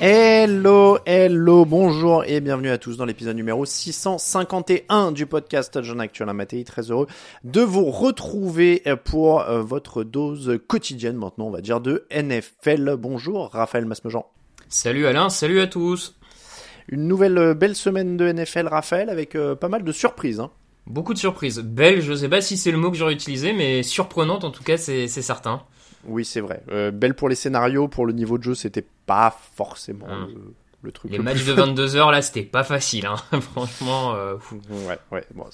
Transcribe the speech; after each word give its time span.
Hello, 0.00 0.98
hello, 1.06 1.64
bonjour 1.64 2.24
et 2.26 2.42
bienvenue 2.42 2.68
à 2.68 2.76
tous 2.76 2.98
dans 2.98 3.06
l'épisode 3.06 3.36
numéro 3.36 3.64
651 3.64 5.12
du 5.12 5.24
podcast 5.24 5.80
John 5.82 6.00
Actuel 6.00 6.30
Matéi. 6.34 6.64
Très 6.64 6.90
heureux 6.90 7.06
de 7.44 7.62
vous 7.62 7.86
retrouver 7.86 8.82
pour 9.04 9.40
euh, 9.40 9.62
votre 9.62 10.04
dose 10.04 10.58
quotidienne 10.66 11.16
maintenant, 11.16 11.46
on 11.46 11.50
va 11.50 11.62
dire, 11.62 11.80
de 11.80 12.06
NFL. 12.14 12.96
Bonjour, 12.98 13.48
Raphaël 13.50 13.86
Masmejean. 13.86 14.26
Salut 14.68 15.06
Alain, 15.06 15.30
salut 15.30 15.60
à 15.60 15.66
tous. 15.66 16.16
Une 16.88 17.08
nouvelle 17.08 17.38
euh, 17.38 17.54
belle 17.54 17.74
semaine 17.74 18.16
de 18.16 18.30
NFL, 18.30 18.66
Raphaël, 18.66 19.08
avec 19.08 19.34
euh, 19.36 19.54
pas 19.54 19.68
mal 19.68 19.84
de 19.84 19.92
surprises. 19.92 20.40
Hein. 20.40 20.50
Beaucoup 20.86 21.14
de 21.14 21.18
surprises. 21.18 21.58
Belle, 21.60 22.02
je 22.02 22.12
sais 22.14 22.28
pas 22.28 22.40
si 22.40 22.56
c'est 22.56 22.70
le 22.70 22.76
mot 22.78 22.90
que 22.90 22.96
j'aurais 22.96 23.14
utilisé, 23.14 23.52
mais 23.52 23.82
surprenante 23.82 24.44
en 24.44 24.50
tout 24.50 24.62
cas, 24.62 24.76
c'est 24.76 25.08
c'est 25.08 25.22
certain. 25.22 25.62
Oui, 26.06 26.24
c'est 26.24 26.40
vrai. 26.40 26.62
Euh, 26.70 26.90
belle 26.90 27.14
pour 27.14 27.28
les 27.30 27.34
scénarios, 27.34 27.88
pour 27.88 28.04
le 28.04 28.12
niveau 28.12 28.36
de 28.36 28.42
jeu, 28.42 28.54
c'était 28.54 28.84
pas 29.06 29.34
forcément 29.56 30.06
Hum. 30.06 30.28
le, 30.28 30.54
le 30.84 30.92
truc. 30.92 31.10
Les 31.10 31.16
le 31.18 31.24
matchs 31.24 31.44
de 31.44 31.54
22h 31.54 32.10
là, 32.12 32.22
c'était 32.22 32.42
pas 32.42 32.64
facile, 32.64 33.06
hein. 33.06 33.16
franchement. 33.40 34.14
euh. 34.14 34.36
Ouais, 34.86 34.98
ouais. 35.10 35.24
Bon, 35.34 35.44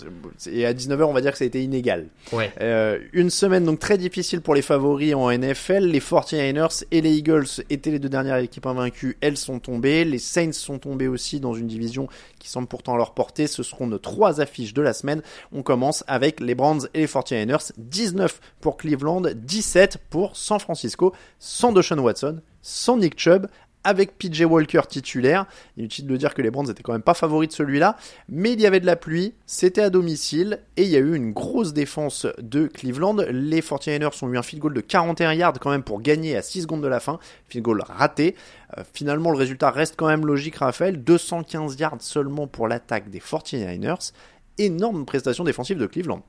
et 0.51 0.67
à 0.67 0.75
19h, 0.75 1.03
on 1.05 1.13
va 1.13 1.21
dire 1.21 1.33
que 1.33 1.39
ça 1.39 1.45
a 1.45 1.47
été 1.47 1.63
inégal. 1.63 2.09
Ouais. 2.33 2.53
Euh, 2.61 2.99
une 3.13 3.31
semaine 3.31 3.65
donc 3.65 3.79
très 3.79 3.97
difficile 3.99 4.41
pour 4.41 4.55
les 4.55 4.63
favoris 4.63 5.15
en 5.15 5.31
NFL. 5.31 5.85
Les 5.85 6.01
49ers 6.01 6.85
et 6.91 7.01
les 7.01 7.13
Eagles 7.17 7.47
étaient 7.71 7.91
les 7.91 7.99
deux 7.99 8.09
dernières 8.09 8.37
équipes 8.39 8.67
invaincues. 8.67 9.17
Elles 9.21 9.37
sont 9.37 9.59
tombées. 9.59 10.05
Les 10.05 10.19
Saints 10.19 10.53
sont 10.53 10.79
tombés 10.79 11.09
aussi 11.09 11.41
dans 11.41 11.55
une 11.55 11.67
division 11.67 12.09
qui 12.39 12.49
semble 12.49 12.69
pourtant 12.69 12.95
à 12.95 12.97
leur 12.97 13.15
portée. 13.15 13.47
Ce 13.47 13.63
seront 13.63 13.87
nos 13.87 13.99
trois 13.99 14.41
affiches 14.41 14.75
de 14.75 14.83
la 14.83 14.93
semaine. 14.93 15.23
On 15.53 15.63
commence 15.63 16.05
avec 16.07 16.41
les 16.41 16.55
Browns 16.55 16.89
et 16.95 17.01
les 17.01 17.07
49ers. 17.07 17.73
19 17.79 18.41
pour 18.61 18.77
Cleveland, 18.77 19.23
17 19.35 19.99
pour 20.11 20.37
San 20.37 20.59
Francisco. 20.61 21.15
Sans 21.39 21.73
Deshaun 21.73 21.99
Watson, 22.01 22.41
sans 22.63 22.97
Nick 22.97 23.19
Chubb, 23.19 23.47
avec 23.85 24.19
PJ 24.19 24.43
Walker 24.43 24.83
titulaire. 24.89 25.47
Inutile 25.77 26.07
de 26.07 26.17
dire 26.17 26.35
que 26.35 26.43
les 26.43 26.51
Browns 26.51 26.71
étaient 26.71 26.83
quand 26.83 26.93
même 26.93 27.03
pas 27.03 27.15
favoris 27.15 27.49
de 27.49 27.55
celui-là, 27.55 27.97
mais 28.29 28.53
il 28.53 28.61
y 28.61 28.67
avait 28.67 28.81
de 28.81 28.87
la 28.87 28.97
pluie, 28.97 29.35
c'était 29.47 29.83
à 29.83 29.91
domicile, 29.91 30.61
et 30.77 30.83
il 30.85 30.89
y 30.89 30.97
a 30.97 31.01
eu 31.01 31.15
une 31.15 31.33
grosse 31.33 31.73
défense 31.73 32.27
de 32.39 32.67
Cleveland. 32.67 33.17
Les 33.31 33.61
49ers 33.61 34.25
ont 34.25 34.33
eu 34.33 34.39
un 34.39 34.43
field 34.43 34.63
goal 34.63 34.75
de 34.75 34.81
41 34.81 35.33
yards 35.35 35.59
quand 35.61 35.71
même 35.71 35.83
pour 35.83 36.01
gagner 36.01 36.37
à 36.37 36.43
6 36.43 36.63
secondes 36.63 36.83
de 36.83 36.89
la 36.89 37.01
fin, 37.01 37.19
field 37.49 37.65
goal 37.65 37.83
raté. 37.87 38.37
Euh, 38.79 38.83
finalement, 38.93 39.31
le 39.31 39.39
résultat 39.39 39.71
reste 39.71 39.95
quand 39.97 40.07
même 40.07 40.27
logique, 40.27 40.57
Raphaël, 40.57 41.03
215 41.03 41.77
yards 41.79 41.97
seulement 42.01 42.47
pour 42.47 42.69
l'attaque 42.69 43.11
des 43.11 43.21
49ers. 43.21 44.13
Énorme 44.59 45.07
prestation 45.07 45.45
défensive 45.45 45.79
de 45.79 45.87
Cleveland. 45.87 46.23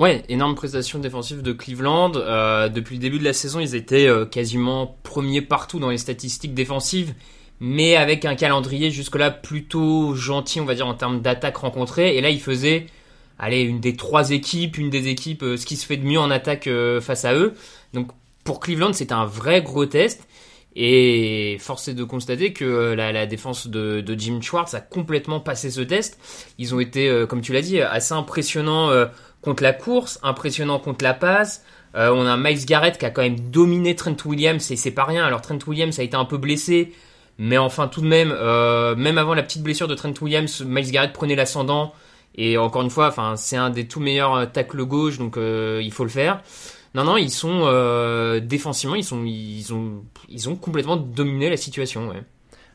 Ouais, 0.00 0.24
énorme 0.28 0.56
prestation 0.56 0.98
défensive 0.98 1.40
de 1.42 1.52
Cleveland. 1.52 2.12
Euh, 2.16 2.68
depuis 2.68 2.96
le 2.96 3.00
début 3.00 3.20
de 3.20 3.24
la 3.24 3.32
saison, 3.32 3.60
ils 3.60 3.76
étaient 3.76 4.08
euh, 4.08 4.26
quasiment 4.26 4.98
premiers 5.04 5.40
partout 5.40 5.78
dans 5.78 5.90
les 5.90 5.98
statistiques 5.98 6.52
défensives, 6.52 7.14
mais 7.60 7.94
avec 7.94 8.24
un 8.24 8.34
calendrier 8.34 8.90
jusque-là 8.90 9.30
plutôt 9.30 10.16
gentil, 10.16 10.58
on 10.60 10.64
va 10.64 10.74
dire, 10.74 10.88
en 10.88 10.94
termes 10.94 11.20
d'attaques 11.20 11.58
rencontrées. 11.58 12.16
Et 12.16 12.20
là, 12.20 12.30
ils 12.30 12.40
faisaient, 12.40 12.86
allez, 13.38 13.60
une 13.60 13.78
des 13.78 13.94
trois 13.94 14.32
équipes, 14.32 14.78
une 14.78 14.90
des 14.90 15.06
équipes, 15.06 15.44
euh, 15.44 15.56
ce 15.56 15.64
qui 15.64 15.76
se 15.76 15.86
fait 15.86 15.96
de 15.96 16.04
mieux 16.04 16.18
en 16.18 16.32
attaque 16.32 16.68
face 17.00 17.24
à 17.24 17.34
eux. 17.34 17.54
Donc 17.92 18.10
pour 18.42 18.58
Cleveland, 18.58 18.94
c'était 18.94 19.14
un 19.14 19.26
vrai 19.26 19.62
gros 19.62 19.86
test. 19.86 20.26
Et 20.76 21.56
force 21.60 21.86
est 21.86 21.94
de 21.94 22.02
constater 22.02 22.52
que 22.52 22.94
la, 22.94 23.26
défense 23.26 23.68
de, 23.68 24.00
de 24.00 24.18
Jim 24.18 24.40
Schwartz 24.42 24.74
a 24.74 24.80
complètement 24.80 25.38
passé 25.38 25.70
ce 25.70 25.82
test. 25.82 26.18
Ils 26.58 26.74
ont 26.74 26.80
été, 26.80 27.26
comme 27.28 27.42
tu 27.42 27.52
l'as 27.52 27.62
dit, 27.62 27.80
assez 27.80 28.12
impressionnants 28.12 28.90
contre 29.44 29.62
la 29.62 29.72
course, 29.72 30.18
impressionnants 30.22 30.78
contre 30.78 31.04
la 31.04 31.14
passe. 31.14 31.64
Euh, 31.94 32.10
on 32.10 32.26
a 32.26 32.36
Miles 32.36 32.64
Garrett 32.64 32.98
qui 32.98 33.06
a 33.06 33.10
quand 33.10 33.22
même 33.22 33.38
dominé 33.38 33.94
Trent 33.94 34.16
Williams 34.24 34.70
et 34.70 34.76
c'est 34.76 34.90
pas 34.90 35.04
rien. 35.04 35.24
Alors 35.24 35.42
Trent 35.42 35.58
Williams 35.66 35.98
a 35.98 36.02
été 36.02 36.16
un 36.16 36.24
peu 36.24 36.38
blessé, 36.38 36.92
mais 37.38 37.58
enfin 37.58 37.86
tout 37.86 38.00
de 38.00 38.06
même, 38.06 38.32
euh, 38.32 38.96
même 38.96 39.18
avant 39.18 39.34
la 39.34 39.42
petite 39.42 39.62
blessure 39.62 39.86
de 39.86 39.94
Trent 39.94 40.14
Williams, 40.20 40.62
Miles 40.66 40.90
Garrett 40.90 41.12
prenait 41.12 41.36
l'ascendant. 41.36 41.92
Et 42.36 42.58
encore 42.58 42.82
une 42.82 42.90
fois, 42.90 43.08
enfin 43.08 43.36
c'est 43.36 43.56
un 43.56 43.70
des 43.70 43.86
tout 43.86 44.00
meilleurs 44.00 44.34
euh, 44.34 44.46
tacles 44.46 44.84
gauche, 44.84 45.18
donc 45.18 45.36
euh, 45.36 45.80
il 45.84 45.92
faut 45.92 46.04
le 46.04 46.10
faire. 46.10 46.42
Non, 46.94 47.04
non, 47.04 47.16
ils 47.16 47.30
sont 47.30 47.62
euh, 47.64 48.40
défensivement, 48.40 48.94
ils 48.94 49.04
sont, 49.04 49.24
ils 49.24 49.72
ont, 49.74 50.04
ils 50.28 50.48
ont 50.48 50.56
complètement 50.56 50.96
dominé 50.96 51.50
la 51.50 51.56
situation. 51.56 52.08
Ouais. 52.08 52.22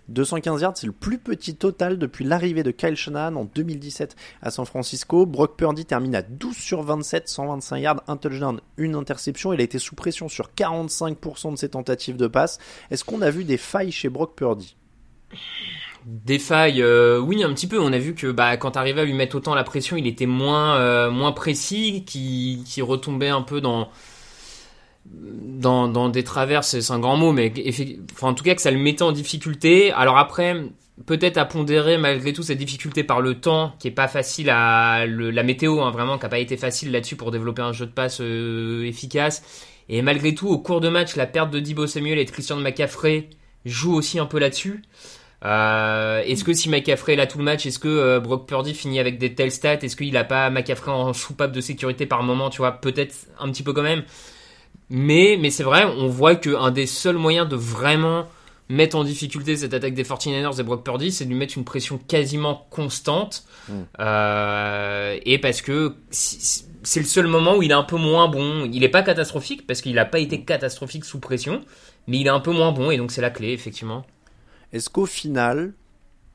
215 0.09 0.61
yards, 0.61 0.77
c'est 0.77 0.87
le 0.87 0.93
plus 0.93 1.17
petit 1.17 1.55
total 1.55 1.97
depuis 1.97 2.25
l'arrivée 2.25 2.63
de 2.63 2.71
Kyle 2.71 2.95
Shanahan 2.95 3.35
en 3.35 3.45
2017 3.45 4.15
à 4.41 4.51
San 4.51 4.65
Francisco. 4.65 5.25
Brock 5.25 5.55
Purdy 5.57 5.85
termine 5.85 6.15
à 6.15 6.21
12 6.21 6.55
sur 6.55 6.83
27, 6.83 7.29
125 7.29 7.77
yards, 7.77 8.03
un 8.07 8.17
touchdown, 8.17 8.59
une 8.77 8.95
interception. 8.95 9.53
Il 9.53 9.61
a 9.61 9.63
été 9.63 9.79
sous 9.79 9.95
pression 9.95 10.27
sur 10.27 10.49
45% 10.57 11.53
de 11.53 11.57
ses 11.57 11.69
tentatives 11.69 12.17
de 12.17 12.27
passe. 12.27 12.59
Est-ce 12.91 13.03
qu'on 13.03 13.21
a 13.21 13.29
vu 13.29 13.43
des 13.43 13.57
failles 13.57 13.91
chez 13.91 14.09
Brock 14.09 14.35
Purdy? 14.35 14.75
Des 16.05 16.39
failles, 16.39 16.81
euh, 16.81 17.19
oui, 17.19 17.43
un 17.43 17.53
petit 17.53 17.67
peu. 17.67 17.79
On 17.79 17.93
a 17.93 17.99
vu 17.99 18.15
que 18.15 18.31
bah, 18.31 18.57
quand 18.57 18.71
t'arrivais 18.71 19.01
à 19.01 19.05
lui 19.05 19.13
mettre 19.13 19.35
autant 19.35 19.53
la 19.53 19.63
pression, 19.63 19.95
il 19.97 20.07
était 20.07 20.25
moins, 20.25 20.77
euh, 20.77 21.11
moins 21.11 21.33
précis, 21.33 22.03
qui, 22.05 22.63
qui 22.65 22.81
retombait 22.81 23.29
un 23.29 23.41
peu 23.41 23.61
dans, 23.61 23.89
dans, 25.11 25.87
dans 25.87 26.09
des 26.09 26.23
travers, 26.23 26.63
c'est 26.63 26.91
un 26.91 26.99
grand 26.99 27.17
mot, 27.17 27.31
mais 27.31 27.51
enfin, 28.13 28.29
en 28.29 28.33
tout 28.33 28.43
cas 28.43 28.55
que 28.55 28.61
ça 28.61 28.71
le 28.71 28.77
mettait 28.77 29.03
en 29.03 29.11
difficulté. 29.11 29.91
Alors 29.91 30.17
après, 30.17 30.55
peut-être 31.05 31.37
à 31.37 31.45
pondérer 31.45 31.97
malgré 31.97 32.33
tout 32.33 32.43
cette 32.43 32.57
difficulté 32.57 33.03
par 33.03 33.21
le 33.21 33.35
temps, 33.35 33.73
qui 33.79 33.87
est 33.87 33.91
pas 33.91 34.07
facile 34.07 34.49
à 34.49 35.05
le- 35.05 35.31
la 35.31 35.43
météo, 35.43 35.81
hein, 35.81 35.91
vraiment, 35.91 36.17
qui 36.17 36.25
a 36.25 36.29
pas 36.29 36.39
été 36.39 36.57
facile 36.57 36.91
là-dessus 36.91 37.15
pour 37.15 37.31
développer 37.31 37.61
un 37.61 37.73
jeu 37.73 37.85
de 37.85 37.91
passe 37.91 38.19
euh, 38.21 38.85
efficace. 38.85 39.43
Et 39.89 40.01
malgré 40.01 40.35
tout, 40.35 40.47
au 40.47 40.59
cours 40.59 40.81
de 40.81 40.89
match, 40.89 41.15
la 41.15 41.25
perte 41.25 41.49
de 41.51 41.59
Dibo 41.59 41.87
Samuel 41.87 42.19
et 42.19 42.25
de 42.25 42.29
Christian 42.31 42.57
McCaffrey 42.57 43.29
joue 43.65 43.95
aussi 43.95 44.19
un 44.19 44.25
peu 44.25 44.39
là-dessus. 44.39 44.83
Euh, 45.45 46.21
est-ce 46.25 46.43
que 46.43 46.53
si 46.53 46.69
McCaffrey 46.69 47.13
est 47.13 47.15
là 47.15 47.25
tout 47.25 47.37
le 47.37 47.43
match, 47.45 47.65
est-ce 47.65 47.79
que 47.79 47.87
euh, 47.87 48.19
Brock 48.19 48.45
Purdy 48.47 48.73
finit 48.73 48.99
avec 48.99 49.17
des 49.17 49.33
telles 49.35 49.51
stats? 49.51 49.79
Est-ce 49.81 49.95
qu'il 49.95 50.15
a 50.17 50.23
pas 50.25 50.49
McCaffrey 50.49 50.91
en 50.91 51.13
soupape 51.13 51.53
de 51.53 51.61
sécurité 51.61 52.05
par 52.05 52.23
moment 52.23 52.49
Tu 52.49 52.57
vois, 52.57 52.73
peut-être 52.73 53.15
un 53.39 53.49
petit 53.49 53.63
peu 53.63 53.73
quand 53.73 53.81
même. 53.81 54.03
Mais, 54.89 55.37
mais 55.39 55.51
c'est 55.51 55.63
vrai, 55.63 55.85
on 55.85 56.07
voit 56.07 56.35
qu'un 56.35 56.71
des 56.71 56.87
seuls 56.87 57.17
moyens 57.17 57.47
de 57.47 57.55
vraiment 57.55 58.25
mettre 58.69 58.95
en 58.95 59.03
difficulté 59.03 59.57
cette 59.57 59.73
attaque 59.73 59.95
des 59.95 60.03
49ers 60.03 60.59
et 60.59 60.63
Brock 60.63 60.83
Purdy, 60.83 61.11
c'est 61.11 61.25
de 61.25 61.29
lui 61.29 61.37
mettre 61.37 61.57
une 61.57 61.63
pression 61.63 61.97
quasiment 61.97 62.67
constante. 62.69 63.43
Mm. 63.67 63.73
Euh, 63.99 65.17
et 65.25 65.39
parce 65.39 65.61
que 65.61 65.95
c'est 66.11 66.99
le 66.99 67.05
seul 67.05 67.27
moment 67.27 67.57
où 67.57 67.63
il 67.63 67.71
est 67.71 67.75
un 67.75 67.83
peu 67.83 67.97
moins 67.97 68.27
bon. 68.27 68.69
Il 68.71 68.81
n'est 68.81 68.89
pas 68.89 69.01
catastrophique, 69.01 69.65
parce 69.65 69.81
qu'il 69.81 69.95
n'a 69.95 70.05
pas 70.05 70.19
été 70.19 70.43
catastrophique 70.43 71.05
sous 71.05 71.19
pression, 71.19 71.61
mais 72.07 72.19
il 72.19 72.27
est 72.27 72.31
un 72.31 72.39
peu 72.39 72.51
moins 72.51 72.71
bon, 72.71 72.91
et 72.91 72.97
donc 72.97 73.11
c'est 73.11 73.21
la 73.21 73.31
clé, 73.31 73.51
effectivement. 73.51 74.05
Est-ce 74.71 74.89
qu'au 74.89 75.07
final, 75.07 75.73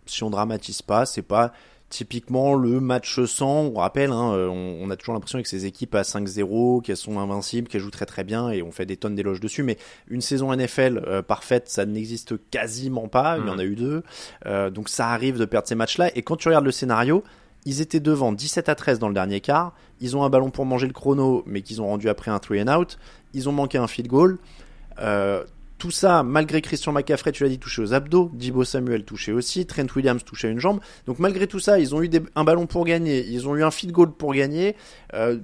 si 0.07 0.25
on 0.25 0.31
dramatise 0.31 0.83
pas, 0.83 1.07
c'est 1.07 1.23
pas 1.23 1.53
typiquement 1.95 2.57
le 2.57 2.81
match 2.81 3.25
100, 3.25 3.47
on 3.47 3.75
rappelle, 3.75 4.11
hein, 4.11 4.33
euh, 4.33 4.49
on, 4.49 4.91
a 4.91 4.97
toujours 4.97 5.15
l'impression 5.15 5.37
avec 5.37 5.47
ces 5.47 5.65
équipes 5.65 5.95
à 5.95 6.03
5-0, 6.03 6.83
qu'elles 6.83 6.97
sont 6.97 7.21
invincibles, 7.21 7.69
qu'elles 7.69 7.83
jouent 7.83 7.93
très 7.93 8.05
très 8.05 8.25
bien 8.25 8.51
et 8.51 8.63
on 8.63 8.73
fait 8.73 8.85
des 8.85 8.97
tonnes 8.97 9.15
d'éloges 9.15 9.39
dessus, 9.39 9.63
mais 9.63 9.79
une 10.09 10.21
saison 10.21 10.53
NFL 10.53 11.05
euh, 11.07 11.23
parfaite, 11.23 11.69
ça 11.69 11.87
n'existe 11.87 12.35
quasiment 12.51 13.07
pas, 13.07 13.39
il 13.39 13.47
y 13.47 13.49
en 13.51 13.61
a 13.61 13.65
eu 13.65 13.77
deux, 13.77 14.03
euh, 14.47 14.71
donc 14.71 14.89
ça 14.89 15.11
arrive 15.11 15.39
de 15.39 15.45
perdre 15.45 15.69
ces 15.69 15.77
matchs-là, 15.77 16.11
et 16.17 16.23
quand 16.23 16.35
tu 16.35 16.49
regardes 16.49 16.65
le 16.65 16.73
scénario, 16.73 17.23
ils 17.65 17.81
étaient 17.81 18.01
devant 18.01 18.33
17 18.33 18.69
à 18.69 18.75
13 18.75 18.99
dans 18.99 19.09
le 19.09 19.15
dernier 19.15 19.41
quart, 19.41 19.73
ils 20.01 20.17
ont 20.17 20.25
un 20.25 20.31
ballon 20.31 20.51
pour 20.51 20.67
manger 20.67 20.89
le 20.89 20.93
chrono, 20.93 21.45
mais 21.47 21.63
qu'ils 21.63 21.81
ont 21.81 21.87
rendu 21.87 22.09
après 22.09 22.33
un 22.33 22.41
3 22.41 22.57
and 22.57 22.77
out, 22.77 22.99
ils 23.35 23.49
ont 23.49 23.53
manqué 23.53 23.79
un 23.79 23.87
field 23.87 24.11
goal, 24.11 24.39
tout 25.85 25.91
ça, 25.91 26.23
malgré 26.23 26.63
Christian 26.63 26.93
McCaffrey, 26.93 27.31
tu 27.31 27.43
l'as 27.43 27.51
dit, 27.51 27.59
touché 27.59 27.83
aux 27.83 27.93
abdos, 27.93 28.31
Dibo 28.33 28.65
Samuel 28.65 29.05
touché 29.05 29.33
aussi, 29.33 29.67
Trent 29.67 29.85
Williams 29.95 30.25
touché 30.25 30.49
à 30.49 30.51
une 30.51 30.59
jambe. 30.59 30.81
Donc 31.07 31.19
malgré 31.19 31.47
tout 31.47 31.59
ça, 31.59 31.79
ils 31.79 31.95
ont 31.95 32.03
eu 32.03 32.09
un 32.35 32.45
ballon 32.45 32.67
pour 32.67 32.87
gagner, 32.87 33.23
ils 33.29 33.47
ont 33.47 33.55
eu 33.55 33.63
un 33.63 33.71
field 33.71 33.93
goal 33.93 34.11
pour 34.11 34.33
gagner. 34.33 34.77
Euh, 35.13 35.37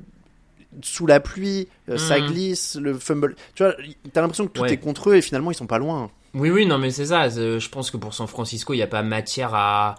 sous 0.80 1.06
la 1.06 1.20
pluie, 1.20 1.68
euh, 1.90 1.98
ça 1.98 2.18
hmm. 2.18 2.26
glisse, 2.28 2.78
le 2.80 2.94
fumble. 2.94 3.36
Tu 3.54 3.64
vois, 3.64 3.74
t'as 4.14 4.22
l'impression 4.22 4.46
que 4.46 4.52
tout 4.52 4.64
est 4.64 4.78
contre 4.78 5.10
eux 5.10 5.16
et 5.16 5.20
finalement 5.20 5.50
ils 5.50 5.56
sont 5.56 5.66
pas 5.66 5.78
loin. 5.78 6.10
Oui, 6.32 6.48
oui, 6.48 6.64
non, 6.64 6.78
mais 6.78 6.90
c'est 6.90 7.06
ça. 7.06 7.28
Je 7.28 7.68
pense 7.68 7.90
que 7.90 7.98
pour 7.98 8.14
San 8.14 8.26
Francisco, 8.26 8.72
il 8.72 8.78
n'y 8.78 8.82
a 8.82 8.86
pas 8.86 9.02
matière 9.02 9.54
à, 9.54 9.96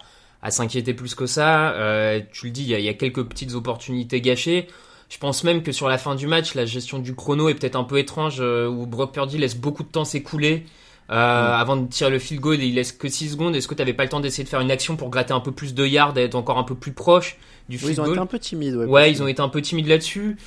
s'inquiéter 0.48 0.92
plus 0.92 1.14
que 1.14 1.26
ça. 1.26 1.70
Euh, 1.74 2.20
tu 2.32 2.46
le 2.46 2.50
dis, 2.50 2.64
il 2.64 2.80
y, 2.80 2.88
a 2.88 2.94
quelques 2.94 3.22
petites 3.22 3.54
opportunités 3.54 4.20
gâchées. 4.20 4.66
Je 5.12 5.18
pense 5.18 5.44
même 5.44 5.62
que 5.62 5.72
sur 5.72 5.90
la 5.90 5.98
fin 5.98 6.14
du 6.14 6.26
match, 6.26 6.54
la 6.54 6.64
gestion 6.64 6.98
du 6.98 7.14
chrono 7.14 7.50
est 7.50 7.54
peut-être 7.54 7.76
un 7.76 7.84
peu 7.84 7.98
étrange, 7.98 8.38
euh, 8.40 8.66
où 8.66 8.86
Brock 8.86 9.12
Purdy 9.12 9.36
laisse 9.36 9.54
beaucoup 9.54 9.82
de 9.82 9.88
temps 9.88 10.06
s'écouler. 10.06 10.64
Euh, 11.10 11.14
mm. 11.14 11.60
avant 11.60 11.76
de 11.76 11.86
tirer 11.86 12.08
le 12.08 12.18
field 12.18 12.40
goal 12.40 12.62
et 12.62 12.66
il 12.66 12.76
laisse 12.76 12.92
que 12.92 13.08
6 13.08 13.32
secondes. 13.32 13.54
Est-ce 13.54 13.68
que 13.68 13.74
tu 13.74 13.82
n'avais 13.82 13.92
pas 13.92 14.04
le 14.04 14.08
temps 14.08 14.20
d'essayer 14.20 14.44
de 14.44 14.48
faire 14.48 14.60
une 14.60 14.70
action 14.70 14.96
pour 14.96 15.10
gratter 15.10 15.34
un 15.34 15.40
peu 15.40 15.52
plus 15.52 15.74
de 15.74 15.84
yards, 15.84 16.14
d'être 16.14 16.34
encore 16.34 16.56
un 16.56 16.62
peu 16.62 16.74
plus 16.74 16.92
proche 16.92 17.36
du 17.68 17.76
field 17.76 17.96
goal 17.96 18.06
Ils 18.06 18.08
ont 18.08 18.12
été 18.14 18.20
un 18.20 18.26
peu 18.26 18.38
timides. 18.38 18.76
Ouais, 18.76 18.86
ouais 18.86 19.10
ils 19.10 19.22
ont 19.22 19.28
été 19.28 19.42
un 19.42 19.50
peu 19.50 19.60
timides 19.60 19.88
là-dessus. 19.88 20.38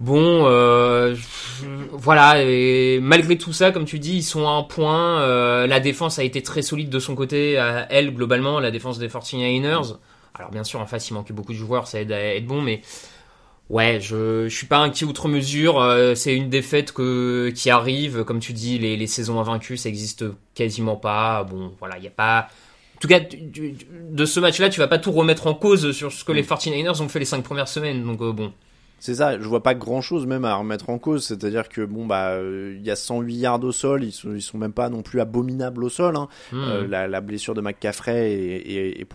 Bon, 0.00 0.46
euh, 0.46 1.14
voilà. 1.92 2.42
Et 2.42 3.00
malgré 3.02 3.36
tout 3.36 3.52
ça, 3.52 3.70
comme 3.70 3.84
tu 3.84 3.98
dis, 3.98 4.16
ils 4.16 4.22
sont 4.22 4.48
à 4.48 4.52
un 4.52 4.62
point. 4.62 5.20
Euh, 5.20 5.66
la 5.66 5.80
défense 5.80 6.18
a 6.18 6.24
été 6.24 6.40
très 6.40 6.62
solide 6.62 6.88
de 6.88 7.00
son 7.00 7.14
côté, 7.14 7.58
à 7.58 7.86
elle 7.92 8.14
globalement, 8.14 8.60
la 8.60 8.70
défense 8.70 8.98
des 8.98 9.08
49ers. 9.08 9.98
Alors 10.34 10.50
bien 10.50 10.64
sûr, 10.64 10.80
en 10.80 10.86
face, 10.86 11.10
il 11.10 11.14
manque 11.14 11.32
beaucoup 11.32 11.52
de 11.52 11.58
joueurs, 11.58 11.88
ça 11.88 12.00
aide 12.00 12.12
à 12.12 12.34
être 12.36 12.46
bon, 12.46 12.62
mais 12.62 12.80
Ouais, 13.68 14.00
je, 14.00 14.48
je 14.48 14.56
suis 14.56 14.66
pas 14.66 14.78
inquiet 14.78 15.04
outre 15.04 15.28
mesure. 15.28 15.78
Euh, 15.80 16.14
c'est 16.14 16.34
une 16.34 16.48
défaite 16.48 16.92
que, 16.92 17.50
qui 17.54 17.68
arrive, 17.68 18.24
comme 18.24 18.40
tu 18.40 18.54
dis, 18.54 18.78
les, 18.78 18.96
les 18.96 19.06
saisons 19.06 19.38
invaincues, 19.40 19.76
ça 19.76 19.90
existe 19.90 20.24
quasiment 20.54 20.96
pas. 20.96 21.44
Bon, 21.44 21.74
voilà, 21.78 21.98
il 21.98 22.04
y 22.04 22.06
a 22.06 22.10
pas. 22.10 22.48
En 22.96 23.00
tout 23.00 23.08
cas, 23.08 23.20
de 23.20 24.24
ce 24.24 24.40
match-là, 24.40 24.70
tu 24.70 24.80
vas 24.80 24.88
pas 24.88 24.98
tout 24.98 25.12
remettre 25.12 25.46
en 25.46 25.54
cause 25.54 25.92
sur 25.92 26.12
ce 26.12 26.24
que 26.24 26.32
les 26.32 26.42
49ers 26.42 27.02
ont 27.02 27.08
fait 27.08 27.18
les 27.18 27.24
cinq 27.26 27.44
premières 27.44 27.68
semaines. 27.68 28.04
Donc 28.04 28.20
euh, 28.22 28.32
bon. 28.32 28.52
C'est 29.00 29.14
ça, 29.14 29.38
je 29.38 29.44
vois 29.44 29.62
pas 29.62 29.74
grand 29.74 30.00
chose 30.00 30.26
même 30.26 30.44
à 30.44 30.56
remettre 30.56 30.90
en 30.90 30.98
cause, 30.98 31.24
c'est-à-dire 31.24 31.68
que 31.68 31.82
bon 31.84 32.04
bah 32.04 32.30
euh, 32.30 32.74
il 32.76 32.84
y 32.84 32.90
a 32.90 32.96
108 32.96 33.36
yards 33.36 33.62
au 33.62 33.70
sol, 33.70 34.02
ils 34.02 34.10
sont, 34.10 34.34
ils 34.34 34.42
sont 34.42 34.58
même 34.58 34.72
pas 34.72 34.88
non 34.88 35.02
plus 35.02 35.20
abominables 35.20 35.84
au 35.84 35.88
sol. 35.88 36.16
Hein. 36.16 36.28
Hmm. 36.50 36.56
Euh, 36.58 36.86
la, 36.88 37.06
la, 37.06 37.20
blessure 37.20 37.54
de 37.54 37.60
McCaffrey 37.60 38.32
est, 38.32 39.00
est, 39.00 39.06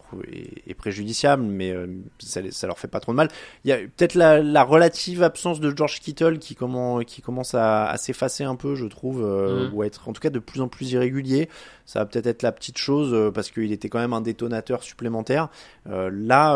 est, 0.68 0.74
préjudiciable, 0.74 1.44
mais 1.44 1.72
euh, 1.72 1.88
ça, 2.20 2.40
ça, 2.52 2.68
leur 2.68 2.80
fait 2.80 2.88
pas 2.88 3.02
trop 3.02 3.12
de 3.12 3.18
mal. 3.18 3.28
Il 3.66 3.70
y 3.70 3.74
a 3.74 3.78
peut-être 3.78 4.16
la, 4.16 4.42
la, 4.42 4.64
relative 4.64 5.22
absence 5.22 5.60
de 5.60 5.76
George 5.76 6.00
Kittle 6.00 6.40
qui, 6.40 6.56
comment, 6.56 7.00
qui 7.00 7.22
commence 7.22 7.54
à, 7.54 7.86
à 7.86 7.98
s'effacer 7.98 8.46
un 8.46 8.56
peu, 8.56 8.76
je 8.76 8.86
trouve, 8.86 9.22
hmm. 9.22 9.74
ou 9.74 9.82
à 9.82 9.86
être 9.86 10.08
en 10.08 10.14
tout 10.14 10.22
cas 10.22 10.30
de 10.30 10.40
plus 10.40 10.62
en 10.62 10.70
plus 10.70 10.92
irrégulier 10.94 11.50
ça 11.86 12.00
va 12.00 12.06
peut-être 12.06 12.28
être 12.28 12.44
la 12.44 12.54
petite 12.54 12.78
chose 12.78 13.32
parce 13.34 13.52
qu'il 13.52 13.74
était 13.74 13.90
quand 13.90 14.00
même 14.00 14.14
un 14.14 14.22
détonateur 14.22 14.84
supplémentaire. 14.84 15.50
Là, 15.86 16.54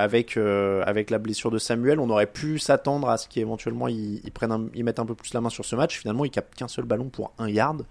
avec 0.00 0.36
avec 0.36 1.10
la 1.10 1.18
blessure 1.18 1.50
de 1.50 1.58
Samuel, 1.58 1.98
on 1.98 2.08
aurait 2.08 2.28
pu 2.28 2.59
s'attendre 2.60 3.08
à 3.08 3.18
ce 3.18 3.28
qu'éventuellement 3.28 3.88
ils, 3.88 4.20
ils 4.24 4.32
prennent, 4.32 4.70
ils 4.74 4.84
mettent 4.84 4.98
un 4.98 5.06
peu 5.06 5.14
plus 5.14 5.32
la 5.34 5.40
main 5.40 5.50
sur 5.50 5.64
ce 5.64 5.76
match. 5.76 5.98
Finalement, 5.98 6.24
il 6.24 6.30
capte 6.30 6.54
qu'un 6.54 6.68
seul 6.68 6.84
ballon 6.84 7.08
pour 7.08 7.32
un 7.38 7.48
yard 7.48 7.84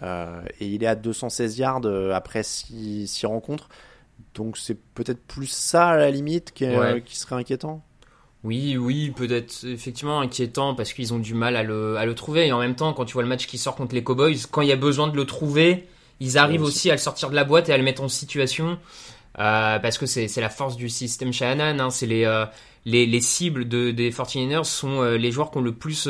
et 0.00 0.66
il 0.66 0.82
est 0.82 0.86
à 0.86 0.94
216 0.94 1.58
yards 1.58 1.86
après 2.12 2.42
6 2.42 3.24
rencontres. 3.24 3.68
Donc 4.34 4.56
c'est 4.56 4.78
peut-être 4.94 5.22
plus 5.22 5.46
ça 5.46 5.90
à 5.90 5.96
la 5.96 6.10
limite 6.10 6.52
qui, 6.52 6.66
qui 7.04 7.16
serait 7.16 7.36
inquiétant. 7.36 7.82
Oui, 8.44 8.76
oui, 8.76 9.12
peut-être 9.14 9.64
effectivement 9.64 10.20
inquiétant 10.20 10.74
parce 10.74 10.92
qu'ils 10.92 11.14
ont 11.14 11.20
du 11.20 11.34
mal 11.34 11.54
à 11.54 11.62
le, 11.62 11.96
à 11.96 12.06
le 12.06 12.14
trouver. 12.14 12.48
Et 12.48 12.52
en 12.52 12.58
même 12.58 12.74
temps, 12.74 12.92
quand 12.92 13.04
tu 13.04 13.12
vois 13.12 13.22
le 13.22 13.28
match 13.28 13.46
qui 13.46 13.56
sort 13.56 13.76
contre 13.76 13.94
les 13.94 14.02
Cowboys, 14.02 14.36
quand 14.50 14.62
il 14.62 14.68
y 14.68 14.72
a 14.72 14.76
besoin 14.76 15.06
de 15.06 15.16
le 15.16 15.24
trouver, 15.26 15.86
ils 16.18 16.38
arrivent 16.38 16.62
aussi 16.62 16.90
à 16.90 16.94
le 16.94 16.98
sortir 16.98 17.30
de 17.30 17.36
la 17.36 17.44
boîte 17.44 17.68
et 17.68 17.72
à 17.72 17.76
le 17.76 17.84
mettre 17.84 18.02
en 18.02 18.08
situation. 18.08 18.78
Euh, 19.38 19.78
parce 19.78 19.98
que 19.98 20.06
c'est 20.06 20.40
la 20.40 20.50
force 20.50 20.76
du 20.76 20.88
système 20.88 21.32
Shanahan. 21.32 21.78
Hein, 21.78 21.90
c'est 21.90 22.06
les, 22.06 22.24
euh, 22.24 22.44
les, 22.84 23.06
les 23.06 23.20
cibles 23.20 23.68
de, 23.68 23.90
des 23.90 24.10
49ers 24.10 24.64
sont 24.64 25.02
euh, 25.02 25.16
les 25.16 25.32
joueurs 25.32 25.50
qui 25.50 25.58
ont 25.58 25.62
le 25.62 25.72
plus 25.72 26.08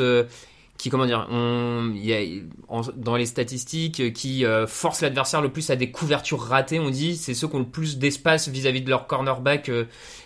qui 0.79 0.89
comment 0.89 1.05
dire 1.05 1.27
dans 1.29 3.15
les 3.15 3.25
statistiques 3.27 4.11
qui 4.11 4.43
forcent 4.67 5.01
l'adversaire 5.01 5.39
le 5.41 5.49
plus 5.49 5.69
à 5.69 5.75
des 5.75 5.91
couvertures 5.91 6.41
ratées 6.41 6.79
on 6.79 6.89
dit 6.89 7.15
c'est 7.15 7.35
ceux 7.35 7.47
qui 7.47 7.55
ont 7.55 7.59
le 7.59 7.65
plus 7.65 7.99
d'espace 7.99 8.49
vis-à-vis 8.49 8.81
de 8.81 8.89
leur 8.89 9.05
cornerback 9.05 9.71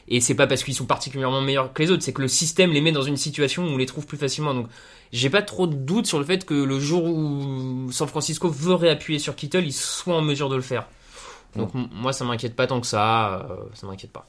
et 0.08 0.22
c'est 0.22 0.36
pas 0.36 0.48
parce 0.48 0.64
qu'ils 0.64 0.74
sont 0.74 0.86
particulièrement 0.86 1.42
meilleurs 1.42 1.74
que 1.74 1.84
les 1.84 1.92
autres 1.92 2.02
c'est 2.02 2.14
que 2.14 2.22
le 2.22 2.30
système 2.30 2.72
les 2.72 2.80
met 2.80 2.94
dans 2.94 3.02
une 3.02 3.18
situation 3.18 3.66
où 3.66 3.68
on 3.68 3.78
les 3.78 3.86
trouve 3.86 4.08
plus 4.08 4.18
facilement 4.18 4.54
donc 4.54 4.68
j'ai 5.12 5.30
pas 5.30 5.42
trop 5.42 5.68
de 5.68 5.76
doute 5.76 6.06
sur 6.06 6.20
le 6.20 6.26
fait 6.26 6.46
que 6.46 6.54
le 6.54 6.80
jour 6.80 7.06
où 7.06 7.92
San 7.92 8.08
Francisco 8.08 8.50
veut 8.50 8.74
réappuyer 8.74 9.20
sur 9.20 9.36
Kittle, 9.36 9.66
il 9.66 9.74
soit 9.74 10.16
en 10.16 10.22
mesure 10.22 10.50
de 10.50 10.56
le 10.56 10.62
faire. 10.62 10.88
Donc 11.58 11.72
moi 11.74 12.14
ça 12.14 12.26
m'inquiète 12.26 12.56
pas 12.56 12.68
tant 12.68 12.80
que 12.80 12.88
ça, 12.88 13.48
euh, 13.50 13.56
ça 13.74 13.88
m'inquiète 13.88 14.12
pas. 14.12 14.28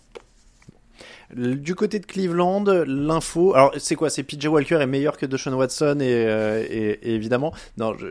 Du 1.35 1.75
côté 1.75 1.99
de 1.99 2.07
Cleveland, 2.07 2.65
l'info, 2.87 3.55
alors 3.55 3.73
c'est 3.77 3.97
quoi? 3.97 4.09
C'est 4.09 4.23
PJ 4.23 4.47
Walker 4.47 4.77
est 4.77 4.87
meilleur 4.87 5.19
que 5.19 5.27
Deshaun 5.27 5.53
Watson 5.53 5.99
et, 6.01 6.27
euh, 6.27 6.65
et 6.69 7.15
évidemment, 7.15 7.53
non, 7.77 7.95
je 7.99 8.09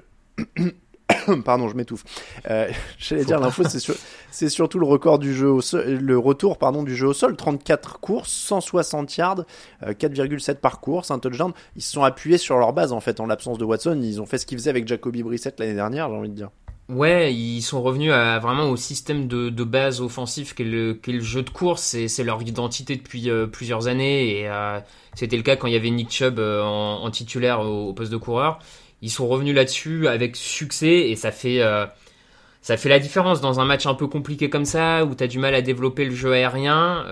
Pardon, 1.45 1.67
je 1.67 1.75
m'étouffe. 1.75 2.03
Euh, 2.49 2.69
J'allais 2.97 3.25
dire 3.25 3.39
l'info, 3.39 3.63
c'est 4.31 4.49
surtout 4.49 4.79
le 4.79 4.85
record 4.85 5.19
du 5.19 5.33
jeu 5.33 5.49
au 5.49 5.61
sol, 5.61 5.85
le 5.85 6.17
retour 6.17 6.57
pardon 6.57 6.83
du 6.83 6.95
jeu 6.95 7.07
au 7.07 7.13
sol, 7.13 7.35
34 7.35 7.99
courses, 7.99 8.31
160 8.31 9.17
yards, 9.17 9.45
4,7 9.83 10.51
euh, 10.51 10.53
par 10.55 10.79
course, 10.79 11.11
un 11.11 11.19
touchdown. 11.19 11.53
Ils 11.75 11.81
se 11.81 11.91
sont 11.91 12.03
appuyés 12.03 12.37
sur 12.37 12.57
leur 12.57 12.73
base 12.73 12.91
en 12.91 12.99
fait 12.99 13.19
en 13.19 13.25
l'absence 13.25 13.57
de 13.57 13.65
Watson. 13.65 13.99
Ils 14.01 14.21
ont 14.21 14.25
fait 14.25 14.37
ce 14.37 14.45
qu'ils 14.45 14.57
faisaient 14.57 14.69
avec 14.69 14.87
Jacoby 14.87 15.23
Brissett 15.23 15.59
l'année 15.59 15.73
dernière, 15.75 16.09
j'ai 16.09 16.15
envie 16.15 16.29
de 16.29 16.35
dire. 16.35 16.49
Ouais, 16.89 17.33
ils 17.33 17.61
sont 17.61 17.81
revenus 17.81 18.13
à, 18.13 18.39
vraiment 18.39 18.69
au 18.69 18.77
système 18.77 19.27
de, 19.27 19.49
de 19.49 19.63
base 19.65 19.99
offensif 19.99 20.53
qu'est 20.55 20.63
le, 20.63 20.93
qu 20.93 21.11
le, 21.11 21.19
jeu 21.19 21.43
de 21.43 21.49
course. 21.49 21.97
C'est 22.07 22.23
leur 22.23 22.41
identité 22.41 22.95
depuis 22.95 23.29
euh, 23.29 23.45
plusieurs 23.45 23.87
années 23.87 24.39
et 24.39 24.47
euh, 24.47 24.79
c'était 25.13 25.35
le 25.35 25.43
cas 25.43 25.57
quand 25.57 25.67
il 25.67 25.73
y 25.73 25.75
avait 25.75 25.89
Nick 25.89 26.11
Chubb 26.11 26.39
euh, 26.39 26.63
en, 26.63 27.03
en, 27.03 27.11
titulaire 27.11 27.59
au, 27.59 27.89
au, 27.89 27.93
poste 27.93 28.11
de 28.11 28.17
coureur. 28.17 28.59
Ils 29.01 29.11
sont 29.11 29.27
revenus 29.27 29.53
là-dessus 29.53 30.07
avec 30.07 30.37
succès 30.37 31.09
et 31.09 31.15
ça 31.17 31.31
fait 31.31 31.61
ça 32.61 32.77
fait 32.77 32.89
la 32.89 32.99
différence 32.99 33.41
dans 33.41 33.59
un 33.59 33.65
match 33.65 33.85
un 33.85 33.93
peu 33.93 34.07
compliqué 34.07 34.49
comme 34.49 34.65
ça 34.65 35.05
où 35.05 35.13
tu 35.13 35.23
as 35.23 35.27
du 35.27 35.39
mal 35.39 35.53
à 35.53 35.61
développer 35.61 36.03
le 36.03 36.15
jeu 36.15 36.33
aérien, 36.33 37.03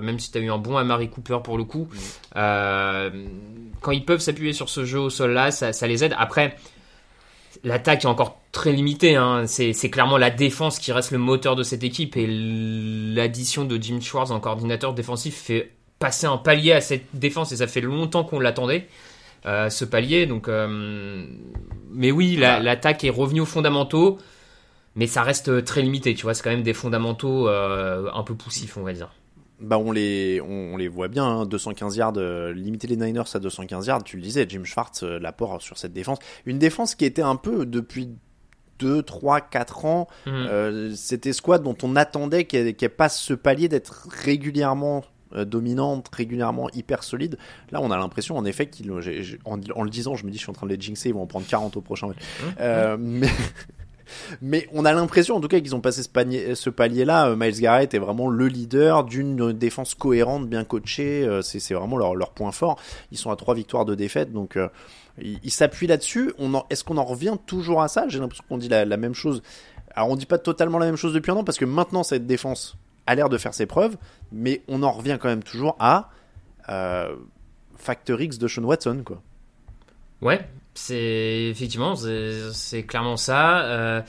même 0.00 0.18
si 0.18 0.30
tu 0.30 0.38
as 0.38 0.40
eu 0.42 0.50
un 0.50 0.58
bon 0.58 0.76
Amari 0.76 1.08
Cooper 1.08 1.38
pour 1.42 1.56
le 1.56 1.64
coup. 1.64 1.88
Euh, 2.36 3.10
quand 3.80 3.92
ils 3.92 4.04
peuvent 4.04 4.20
s'appuyer 4.20 4.52
sur 4.52 4.68
ce 4.68 4.84
jeu 4.84 4.98
au 4.98 5.10
sol 5.10 5.32
là, 5.32 5.50
ça, 5.50 5.72
ça 5.72 5.86
les 5.86 6.04
aide. 6.04 6.14
Après, 6.18 6.56
l'attaque 7.64 8.04
est 8.04 8.08
encore 8.08 8.40
très 8.52 8.72
limitée. 8.72 9.16
Hein. 9.16 9.46
C'est 9.46 9.90
clairement 9.90 10.18
la 10.18 10.30
défense 10.30 10.78
qui 10.78 10.92
reste 10.92 11.10
le 11.10 11.18
moteur 11.18 11.56
de 11.56 11.62
cette 11.62 11.84
équipe 11.84 12.16
et 12.16 12.26
l'addition 12.26 13.64
de 13.64 13.80
Jim 13.80 14.00
Schwartz 14.00 14.30
en 14.30 14.40
coordinateur 14.40 14.94
défensif 14.94 15.36
fait 15.36 15.72
passer 15.98 16.26
un 16.26 16.36
palier 16.36 16.72
à 16.72 16.80
cette 16.80 17.06
défense 17.14 17.52
et 17.52 17.56
ça 17.56 17.66
fait 17.66 17.80
longtemps 17.80 18.24
qu'on 18.24 18.40
l'attendait. 18.40 18.86
Euh, 19.46 19.70
ce 19.70 19.84
palier. 19.84 20.26
Donc, 20.26 20.48
euh, 20.48 21.24
mais 21.92 22.10
oui, 22.10 22.36
l'attaque 22.36 23.04
est 23.04 23.10
revenue 23.10 23.42
aux 23.42 23.46
fondamentaux, 23.46 24.18
mais 24.96 25.06
ça 25.06 25.22
reste 25.22 25.64
très 25.64 25.82
limité. 25.82 26.14
Tu 26.14 26.22
vois, 26.22 26.34
c'est 26.34 26.42
quand 26.42 26.50
même 26.50 26.64
des 26.64 26.74
fondamentaux 26.74 27.48
euh, 27.48 28.10
un 28.12 28.22
peu 28.24 28.34
poussifs, 28.34 28.76
on 28.76 28.82
va 28.82 28.92
dire. 28.92 29.10
Bah 29.60 29.78
on 29.78 29.90
les 29.90 30.40
on, 30.40 30.76
les 30.76 30.88
voit 30.88 31.08
bien 31.08 31.46
215 31.46 31.94
hein. 31.94 31.96
yards 31.96 32.52
limiter 32.52 32.86
les 32.86 32.96
Niners 32.96 33.22
à 33.32 33.38
215 33.38 33.86
yards 33.86 34.04
tu 34.04 34.16
le 34.16 34.22
disais 34.22 34.44
Jim 34.46 34.64
Schwartz 34.64 35.02
l'apport 35.02 35.62
sur 35.62 35.78
cette 35.78 35.94
défense 35.94 36.18
une 36.44 36.58
défense 36.58 36.94
qui 36.94 37.06
était 37.06 37.22
un 37.22 37.36
peu 37.36 37.64
depuis 37.64 38.10
2, 38.78 39.02
3, 39.02 39.40
4 39.40 39.84
ans, 39.84 40.08
mmh. 40.26 40.94
cette 40.94 41.26
escouade 41.26 41.62
dont 41.62 41.76
on 41.82 41.96
attendait 41.96 42.44
qu'elle 42.44 42.90
passe 42.90 43.18
ce 43.18 43.34
palier 43.34 43.68
d'être 43.68 44.08
régulièrement 44.10 45.04
dominante, 45.34 46.08
régulièrement 46.14 46.70
hyper 46.70 47.02
solide. 47.02 47.36
Là, 47.70 47.80
on 47.82 47.90
a 47.90 47.96
l'impression, 47.96 48.36
en 48.36 48.44
effet, 48.44 48.68
qu'ils, 48.68 48.90
en, 48.92 49.60
en, 49.74 49.82
le 49.82 49.90
disant, 49.90 50.14
je 50.14 50.24
me 50.24 50.30
dis, 50.30 50.38
je 50.38 50.42
suis 50.42 50.50
en 50.50 50.54
train 50.54 50.66
de 50.66 50.72
les 50.72 50.80
jinxer, 50.80 51.08
ils 51.10 51.14
vont 51.14 51.22
en 51.22 51.26
prendre 51.26 51.46
40 51.46 51.76
au 51.76 51.80
prochain 51.80 52.08
match. 52.08 52.18
Mmh. 52.42 52.96
mais 52.98 53.28
mais 54.42 54.68
on 54.72 54.84
a 54.84 54.92
l'impression, 54.92 55.36
en 55.36 55.40
tout 55.40 55.48
cas, 55.48 55.60
qu'ils 55.60 55.74
ont 55.74 55.80
passé 55.80 56.02
ce, 56.02 56.08
palier, 56.08 56.54
ce 56.54 56.70
palier-là. 56.70 57.28
Euh, 57.28 57.36
Miles 57.36 57.60
Garrett 57.60 57.92
est 57.94 57.98
vraiment 57.98 58.28
le 58.28 58.46
leader 58.48 59.04
d'une 59.04 59.52
défense 59.52 59.94
cohérente, 59.94 60.48
bien 60.48 60.64
coachée. 60.64 61.24
Euh, 61.24 61.42
c'est 61.42 61.74
vraiment 61.74 61.96
leur, 61.96 62.30
point 62.30 62.52
fort. 62.52 62.78
Ils 63.12 63.18
sont 63.18 63.30
à 63.30 63.36
trois 63.36 63.54
victoires 63.54 63.84
de 63.84 63.94
défaite, 63.94 64.32
donc 64.32 64.56
euh, 64.56 64.68
ils 65.18 65.50
s'appuient 65.50 65.86
là-dessus. 65.86 66.32
Est-ce 66.70 66.84
qu'on 66.84 66.98
en 66.98 67.04
revient 67.04 67.36
toujours 67.46 67.82
à 67.82 67.88
ça? 67.88 68.06
J'ai 68.08 68.18
l'impression 68.18 68.44
qu'on 68.48 68.58
dit 68.58 68.68
la, 68.68 68.84
même 68.96 69.14
chose. 69.14 69.42
Alors 69.94 70.10
on 70.10 70.16
dit 70.16 70.26
pas 70.26 70.38
totalement 70.38 70.78
la 70.78 70.86
même 70.86 70.96
chose 70.96 71.14
depuis 71.14 71.30
un 71.30 71.36
an 71.36 71.44
parce 71.44 71.58
que 71.58 71.64
maintenant 71.64 72.02
cette 72.02 72.26
défense 72.26 72.76
a 73.06 73.14
l'air 73.14 73.28
de 73.28 73.38
faire 73.38 73.54
ses 73.54 73.66
preuves, 73.66 73.96
mais 74.32 74.62
on 74.68 74.82
en 74.82 74.90
revient 74.90 75.16
quand 75.20 75.28
même 75.28 75.42
toujours 75.42 75.76
à 75.78 76.10
euh, 76.68 77.14
Factor 77.76 78.20
X 78.20 78.38
de 78.38 78.48
Sean 78.48 78.64
Watson, 78.64 79.02
quoi. 79.04 79.22
Ouais, 80.22 80.48
c'est 80.76 81.48
effectivement, 81.50 81.94
c'est 81.96 82.82
clairement 82.84 83.16
ça. 83.16 83.64
Euh, 83.64 84.02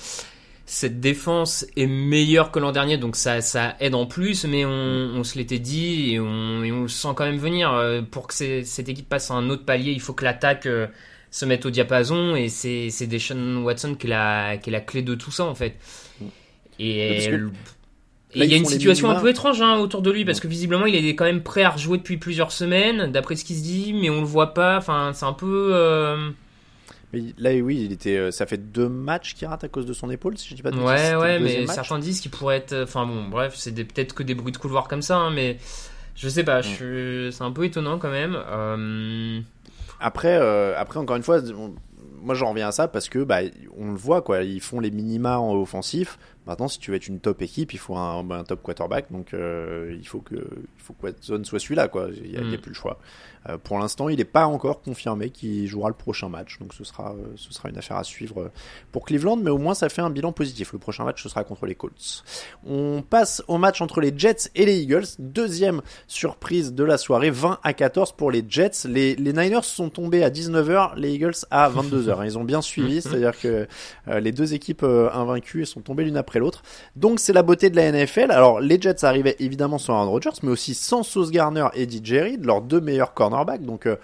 cette 0.66 1.00
défense 1.00 1.66
est 1.78 1.88
meilleure 1.88 2.52
que 2.52 2.60
l'an 2.60 2.74
dernier, 2.74 2.98
donc 2.98 3.16
ça, 3.16 3.40
ça 3.40 3.76
aide 3.80 3.96
en 3.96 4.06
plus, 4.06 4.44
mais 4.44 4.66
on, 4.66 4.70
on 4.70 5.24
se 5.24 5.38
l'était 5.38 5.60
dit 5.60 6.14
et 6.14 6.20
on, 6.20 6.64
et 6.64 6.74
on, 6.74 6.82
le 6.84 6.88
sent 6.90 7.10
quand 7.16 7.26
même 7.26 7.38
venir. 7.38 7.72
Euh, 7.72 8.02
pour 8.02 8.28
que 8.28 8.34
cette 8.34 8.90
équipe 8.90 9.08
passe 9.08 9.32
à 9.32 9.36
un 9.36 9.50
autre 9.50 9.64
palier, 9.64 9.94
il 9.94 10.02
faut 10.02 10.12
que 10.12 10.26
l'attaque 10.26 10.66
euh, 10.66 10.88
se 11.32 11.46
mette 11.46 11.66
au 11.66 11.70
diapason 11.70 12.36
et 12.36 12.50
c'est 12.50 13.08
Deshaun 13.08 13.64
Watson 13.64 13.96
qui 13.96 14.08
est, 14.08 14.10
la, 14.10 14.58
qui 14.58 14.70
est 14.70 14.74
la 14.74 14.82
clé 14.82 15.02
de 15.02 15.16
tout 15.16 15.32
ça 15.32 15.46
en 15.46 15.56
fait. 15.56 15.76
Et 16.80 17.30
il 18.36 18.44
y 18.44 18.54
a 18.54 18.58
une 18.58 18.66
situation 18.66 19.10
un 19.10 19.20
peu 19.22 19.30
étrange 19.30 19.62
hein, 19.62 19.78
autour 19.78 20.02
de 20.02 20.12
lui 20.12 20.26
parce 20.26 20.42
que 20.42 20.50
visiblement 20.50 20.86
il 20.86 20.96
est 20.96 21.16
quand 21.16 21.26
même 21.26 21.44
prêt 21.44 21.64
à 21.64 21.70
rejouer 21.70 21.98
depuis 21.98 22.18
plusieurs 22.18 22.52
semaines, 22.52 23.10
d'après 23.10 23.38
ce 23.38 23.46
qu'il 23.46 23.56
se 23.56 23.64
dit, 23.64 23.94
mais 23.94 24.10
on 24.10 24.20
le 24.20 24.28
voit 24.28 24.54
pas. 24.54 24.78
Enfin, 24.78 25.12
c'est 25.14 25.26
un 25.26 25.34
peu. 25.34 26.34
Mais 27.14 27.22
là, 27.38 27.52
oui, 27.62 27.84
il 27.86 27.94
était, 27.94 28.18
euh, 28.18 28.32
ça 28.32 28.46
fait 28.46 28.58
deux 28.58 28.90
matchs 28.90 29.34
qu'il 29.34 29.48
rate 29.48 29.64
à 29.64 29.70
cause 29.70 29.86
de 29.86 29.94
son 29.94 30.10
épaule, 30.10 30.38
si 30.38 30.50
je 30.50 30.56
dis 30.56 30.62
pas 30.62 30.72
de 30.72 30.78
Ouais, 30.78 31.16
ouais, 31.16 31.40
mais 31.40 31.66
certains 31.68 32.00
disent 32.00 32.20
qu'il 32.20 32.32
pourrait 32.32 32.58
être. 32.58 32.76
Enfin 32.84 33.06
bon, 33.06 33.28
bref, 33.28 33.54
c'est 33.56 33.74
peut-être 33.74 34.14
que 34.14 34.24
des 34.24 34.36
bruits 34.36 34.52
de 34.52 34.58
couloir 34.58 34.88
comme 34.88 35.02
ça, 35.02 35.18
hein, 35.18 35.32
mais 35.32 35.58
je 36.16 36.28
sais 36.28 36.44
pas, 36.44 36.62
c'est 36.64 37.42
un 37.42 37.52
peu 37.52 37.64
étonnant 37.64 38.00
quand 38.00 38.10
même. 38.10 38.36
Euh, 38.36 39.40
après, 40.00 40.36
euh, 40.36 40.78
après, 40.78 41.00
encore 41.00 41.16
une 41.16 41.24
fois, 41.24 41.40
moi 42.22 42.36
j'en 42.36 42.50
reviens 42.50 42.68
à 42.68 42.72
ça 42.72 42.88
parce 42.88 43.08
que 43.08 43.24
bah, 43.24 43.40
on 43.78 43.92
le 43.92 43.98
voit, 43.98 44.22
quoi, 44.22 44.42
ils 44.42 44.62
font 44.62 44.80
les 44.80 44.92
minima 44.92 45.40
en 45.40 45.54
offensif. 45.56 46.18
Maintenant, 46.48 46.68
si 46.68 46.80
tu 46.80 46.92
veux 46.92 46.98
être 46.98 47.08
une 47.08 47.20
top 47.20 47.42
équipe, 47.42 47.74
il 47.74 47.80
faut 47.80 47.96
un, 47.96 48.30
un 48.32 48.44
top 48.44 48.63
quarterback, 48.63 49.12
donc 49.12 49.34
il 49.34 50.08
faut 50.08 50.22
que, 50.22 50.36
il 50.36 50.82
faut 50.82 50.94
que 50.94 51.08
Watson 51.08 51.42
soit 51.44 51.60
celui-là, 51.60 51.88
quoi. 51.88 52.08
Il 52.16 52.32
n'y 52.32 52.38
a, 52.38 52.42
mm. 52.42 52.58
plus 52.58 52.70
le 52.70 52.75
choix. 52.75 53.00
Euh, 53.50 53.58
pour 53.58 53.80
l'instant, 53.80 54.10
il 54.10 54.18
n'est 54.18 54.25
pas 54.25 54.46
encore 54.46 54.82
confirmé 54.82 55.30
qu'il 55.30 55.68
jouera 55.68 55.89
le 55.89 55.96
prochain 55.96 56.30
match, 56.30 56.60
donc 56.60 56.74
ce 56.74 56.84
sera, 56.84 57.13
euh, 57.13 57.34
ce 57.36 57.54
sera 57.54 57.70
une 57.70 57.77
affaire 57.77 57.98
à 57.98 58.04
suivre 58.04 58.42
euh, 58.42 58.51
pour 58.92 59.06
Cleveland, 59.06 59.38
mais 59.38 59.50
au 59.50 59.58
moins 59.58 59.74
ça 59.74 59.89
fait 59.89 60.01
un 60.01 60.10
bilan 60.10 60.32
positif. 60.32 60.74
Le 60.74 60.80
prochain 60.80 61.04
match, 61.04 61.24
ce 61.24 61.30
sera 61.30 61.44
contre 61.44 61.66
les 61.66 61.75
Colts. 61.75 62.24
On 62.66 63.01
passe 63.01 63.44
au 63.48 63.58
match 63.58 63.82
entre 63.82 64.01
les 64.01 64.13
Jets 64.18 64.50
et 64.56 64.66
les 64.66 64.80
Eagles. 64.80 65.06
Deuxième 65.20 65.82
surprise 66.08 66.74
de 66.74 66.84
la 66.84 66.98
soirée, 66.98 67.30
20 67.30 67.60
à 67.63 67.74
14 67.74 68.13
pour 68.13 68.32
les 68.32 68.44
Jets. 68.48 68.86
Les, 68.86 69.16
les 69.16 69.34
Niners 69.34 69.63
sont 69.63 69.89
tombés 69.89 70.24
à 70.24 70.30
19h, 70.30 70.96
les 70.96 71.13
Eagles 71.13 71.36
à 71.51 71.70
22h. 71.70 72.25
Ils 72.25 72.38
ont 72.38 72.44
bien 72.44 72.62
suivi, 72.62 73.01
c'est-à-dire 73.01 73.39
que 73.39 73.68
les 74.08 74.32
deux 74.32 74.54
équipes 74.54 74.84
invaincues 74.84 75.66
sont 75.66 75.82
tombées 75.82 76.04
l'une 76.04 76.18
après 76.18 76.37
l'autre. 76.39 76.63
Donc 76.96 77.20
c'est 77.20 77.34
la 77.34 77.44
beauté 77.44 77.70
de 77.70 77.75
la 77.75 77.91
NFL. 77.91 78.32
Alors 78.32 78.60
les 78.60 78.79
Jets 78.82 79.06
arrivaient 79.06 79.36
évidemment 79.39 79.77
sans 79.77 79.94
Aaron 79.94 80.12
Rodgers, 80.12 80.39
mais 80.44 80.51
aussi 80.51 80.74
sans 80.74 81.03
Sauce 81.03 81.32
Garner 81.32 81.67
et 81.74 81.89
DJ 81.89 82.13
Reed, 82.13 82.46
leurs 82.46 82.62
deux 82.62 82.82
meilleurs 82.82 83.13
corners 83.13 83.58
donc 83.60 83.86
euh, 83.86 83.98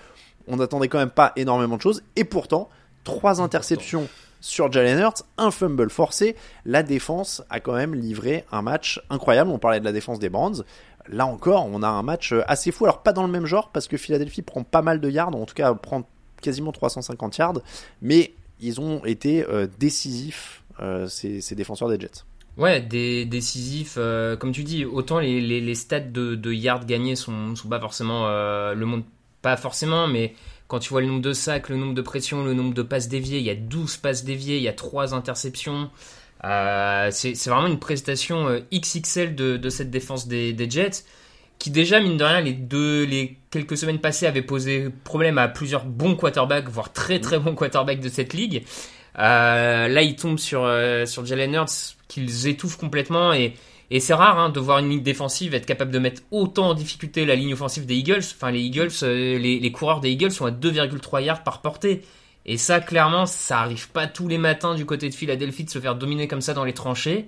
on 0.48 0.58
n'attendait 0.58 0.88
quand 0.88 0.98
même 0.98 1.10
pas 1.10 1.32
énormément 1.36 1.78
de 1.78 1.82
choses. 1.82 2.04
Et 2.16 2.24
pourtant, 2.24 2.70
trois 3.04 3.42
interceptions 3.42 4.08
sur 4.42 4.72
Jalen 4.72 5.00
Hurts, 5.00 5.24
un 5.38 5.52
fumble 5.52 5.90
forcé. 5.90 6.36
La 6.66 6.84
défense 6.84 7.44
a 7.50 7.60
quand 7.60 7.74
même 7.74 7.96
livré 7.96 8.44
un 8.52 8.62
match 8.62 9.02
incroyable. 9.10 9.50
On 9.52 9.60
parlait 9.60 9.80
de 9.80 9.86
la 9.86 9.94
défense 9.94 10.20
des 10.20 10.30
Brands. 10.30 10.64
Là 11.08 11.26
encore, 11.26 11.68
on 11.72 11.82
a 11.82 11.88
un 11.88 12.04
match 12.04 12.34
euh, 12.34 12.44
assez 12.48 12.72
fou. 12.72 12.86
Alors 12.86 13.04
pas 13.04 13.14
dans 13.14 13.24
le 13.24 13.32
même 13.32 13.46
genre 13.46 13.70
parce 13.70 13.88
que 13.88 13.98
Philadelphie 13.98 14.42
prend 14.42 14.64
pas 14.64 14.82
mal 14.82 15.00
de 15.00 15.10
yards, 15.10 15.36
en 15.36 15.46
tout 15.46 15.56
cas 15.56 15.74
prend 15.74 16.04
quasiment 16.42 16.72
350 16.72 17.38
yards, 17.38 17.60
mais 18.02 18.34
ils 18.60 18.80
ont 18.80 19.04
été 19.06 19.46
euh, 19.48 19.68
décisifs 19.80 20.63
ces, 21.08 21.56
défenseurs 21.56 21.90
des 21.90 22.00
Jets. 22.00 22.24
Ouais, 22.58 22.82
des, 22.82 23.26
décisifs. 23.26 23.96
comme 24.40 24.52
tu 24.52 24.64
dis, 24.64 24.86
autant 24.86 25.20
les, 25.20 25.76
stats 25.76 26.00
de, 26.00 26.54
yards 26.54 26.86
gagnés 26.86 27.16
sont, 27.16 27.56
sont 27.56 27.68
pas 27.68 27.80
forcément 27.80 28.28
le 28.28 28.86
monde 28.86 29.04
pas 29.44 29.58
forcément, 29.58 30.08
mais 30.08 30.34
quand 30.68 30.80
tu 30.80 30.90
vois 30.90 31.02
le 31.02 31.08
nombre 31.08 31.22
de 31.22 31.34
sacs, 31.34 31.70
le 31.70 31.76
nombre 31.76 31.94
de 31.94 32.02
pressions, 32.02 32.44
le 32.44 32.56
nombre 32.56 32.74
de 32.74 32.82
passes 32.82 33.10
déviées, 33.10 33.38
il 33.38 33.44
y 33.44 33.52
a 33.52 33.56
12 33.56 33.98
passes 33.98 34.24
déviées, 34.24 34.58
il 34.58 34.64
y 34.64 34.68
a 34.68 34.74
3 34.74 35.14
interceptions. 35.14 35.92
Euh, 36.46 37.10
c'est 37.12 37.48
vraiment 37.48 37.68
une 37.68 37.80
prestation 37.80 38.48
euh, 38.48 38.60
XXL 38.74 39.36
de, 39.36 39.70
cette 39.70 39.92
défense 39.92 40.28
des, 40.28 40.56
Jets 40.70 41.04
qui 41.60 41.70
déjà 41.70 42.02
mine 42.02 42.18
de 42.18 42.24
rien 42.24 42.42
les 42.42 42.52
deux 42.52 43.06
les 43.06 43.38
quelques 43.50 43.78
semaines 43.78 44.00
passées 44.00 44.26
avait 44.26 44.42
posé 44.42 44.90
problème 45.06 45.38
à 45.38 45.48
plusieurs 45.48 45.86
bons 45.86 46.16
quarterbacks 46.16 46.68
voire 46.68 46.92
très 46.92 47.22
très 47.22 47.40
bons 47.40 47.56
quarterbacks 47.56 48.02
de 48.02 48.10
cette 48.10 48.34
ligue 48.34 48.66
euh, 49.20 49.88
là 49.88 50.02
ils 50.02 50.16
tombent 50.16 50.40
sur 50.40 50.70
sur 51.06 51.26
Jalen 51.26 51.54
Hurts 51.54 51.96
qu'ils 52.08 52.48
étouffent 52.48 52.78
complètement 52.78 53.34
et 53.34 53.54
et 53.94 54.00
c'est 54.00 54.16
rare 54.16 54.40
hein, 54.40 54.50
de 54.50 54.60
voir 54.60 54.80
une 54.80 54.90
ligne 54.90 55.04
défensive 55.04 55.54
être 55.54 55.68
capable 55.68 55.92
de 55.92 56.00
mettre 56.00 56.24
autant 56.32 56.70
en 56.70 56.74
difficulté 56.74 57.26
la 57.26 57.36
ligne 57.36 57.54
offensive 57.54 57.86
des 57.86 57.94
Eagles. 57.94 58.24
Enfin, 58.36 58.50
les 58.50 58.62
Eagles, 58.62 58.90
euh, 59.04 59.38
les, 59.38 59.72
coureurs 59.72 60.00
des 60.00 60.10
Eagles 60.10 60.32
sont 60.32 60.48
à 60.48 60.52
2,3 60.52 61.22
yards 61.22 61.44
par 61.44 61.62
portée. 61.62 62.02
Et 62.48 62.58
ça, 62.58 62.80
clairement, 62.80 63.28
ça 63.28 63.60
arrive 63.60 63.90
pas 63.90 64.08
tous 64.08 64.28
les 64.28 64.40
matins 64.40 64.74
du 64.74 64.86
côté 64.88 65.10
de 65.10 65.14
Philadelphie 65.14 65.64
de 65.64 65.70
se 65.70 65.78
faire 65.80 65.94
dominer 65.94 66.28
comme 66.28 66.42
ça 66.42 66.56
dans 66.56 66.64
les 66.64 66.74
tranchées. 66.74 67.28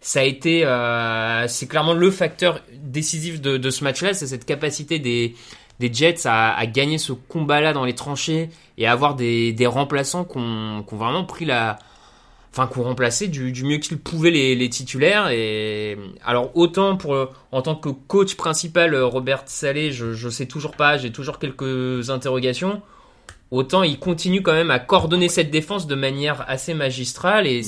Ça 0.00 0.20
a 0.20 0.24
été, 0.24 0.64
euh, 0.64 1.46
c'est 1.46 1.68
clairement 1.68 1.94
le 1.94 2.10
facteur 2.10 2.60
décisif 2.72 3.40
de, 3.40 3.70
ce 3.70 3.84
match-là, 3.84 4.12
c'est 4.12 4.26
cette 4.26 4.46
capacité 4.46 4.98
des, 4.98 5.36
des 5.80 5.92
Jets 5.92 6.26
à, 6.26 6.64
gagner 6.66 6.98
ce 6.98 7.12
combat-là 7.12 7.72
dans 7.72 7.86
les 7.86 7.94
tranchées 7.94 8.50
et 8.76 8.86
à 8.86 8.92
avoir 8.92 9.16
des, 9.16 9.66
remplaçants 9.66 10.24
qui 10.24 10.36
ont 10.36 10.84
vraiment 10.92 11.24
pris 11.24 11.46
la, 11.46 11.78
enfin 12.52 12.66
qu'on 12.66 12.82
remplaçait 12.82 13.28
du, 13.28 13.50
du 13.50 13.64
mieux 13.64 13.78
qu'ils 13.78 13.98
pouvaient 13.98 14.30
les, 14.30 14.68
titulaires. 14.68 15.30
Et 15.30 15.96
alors 16.24 16.50
autant 16.54 16.98
pour 16.98 17.16
en 17.50 17.62
tant 17.62 17.74
que 17.74 17.88
coach 17.88 18.34
principal 18.34 18.94
Robert 18.94 19.44
Salé 19.46 19.90
je 19.90 20.12
je 20.12 20.28
sais 20.28 20.46
toujours 20.46 20.72
pas 20.72 20.98
j'ai 20.98 21.10
toujours 21.12 21.38
quelques 21.38 22.10
interrogations. 22.10 22.82
Autant 23.50 23.82
il 23.82 23.98
continue 23.98 24.42
quand 24.42 24.52
même 24.52 24.70
à 24.70 24.78
coordonner 24.78 25.30
cette 25.30 25.50
défense 25.50 25.86
de 25.86 25.94
manière 25.94 26.44
assez 26.48 26.74
magistrale 26.74 27.46
et 27.46 27.62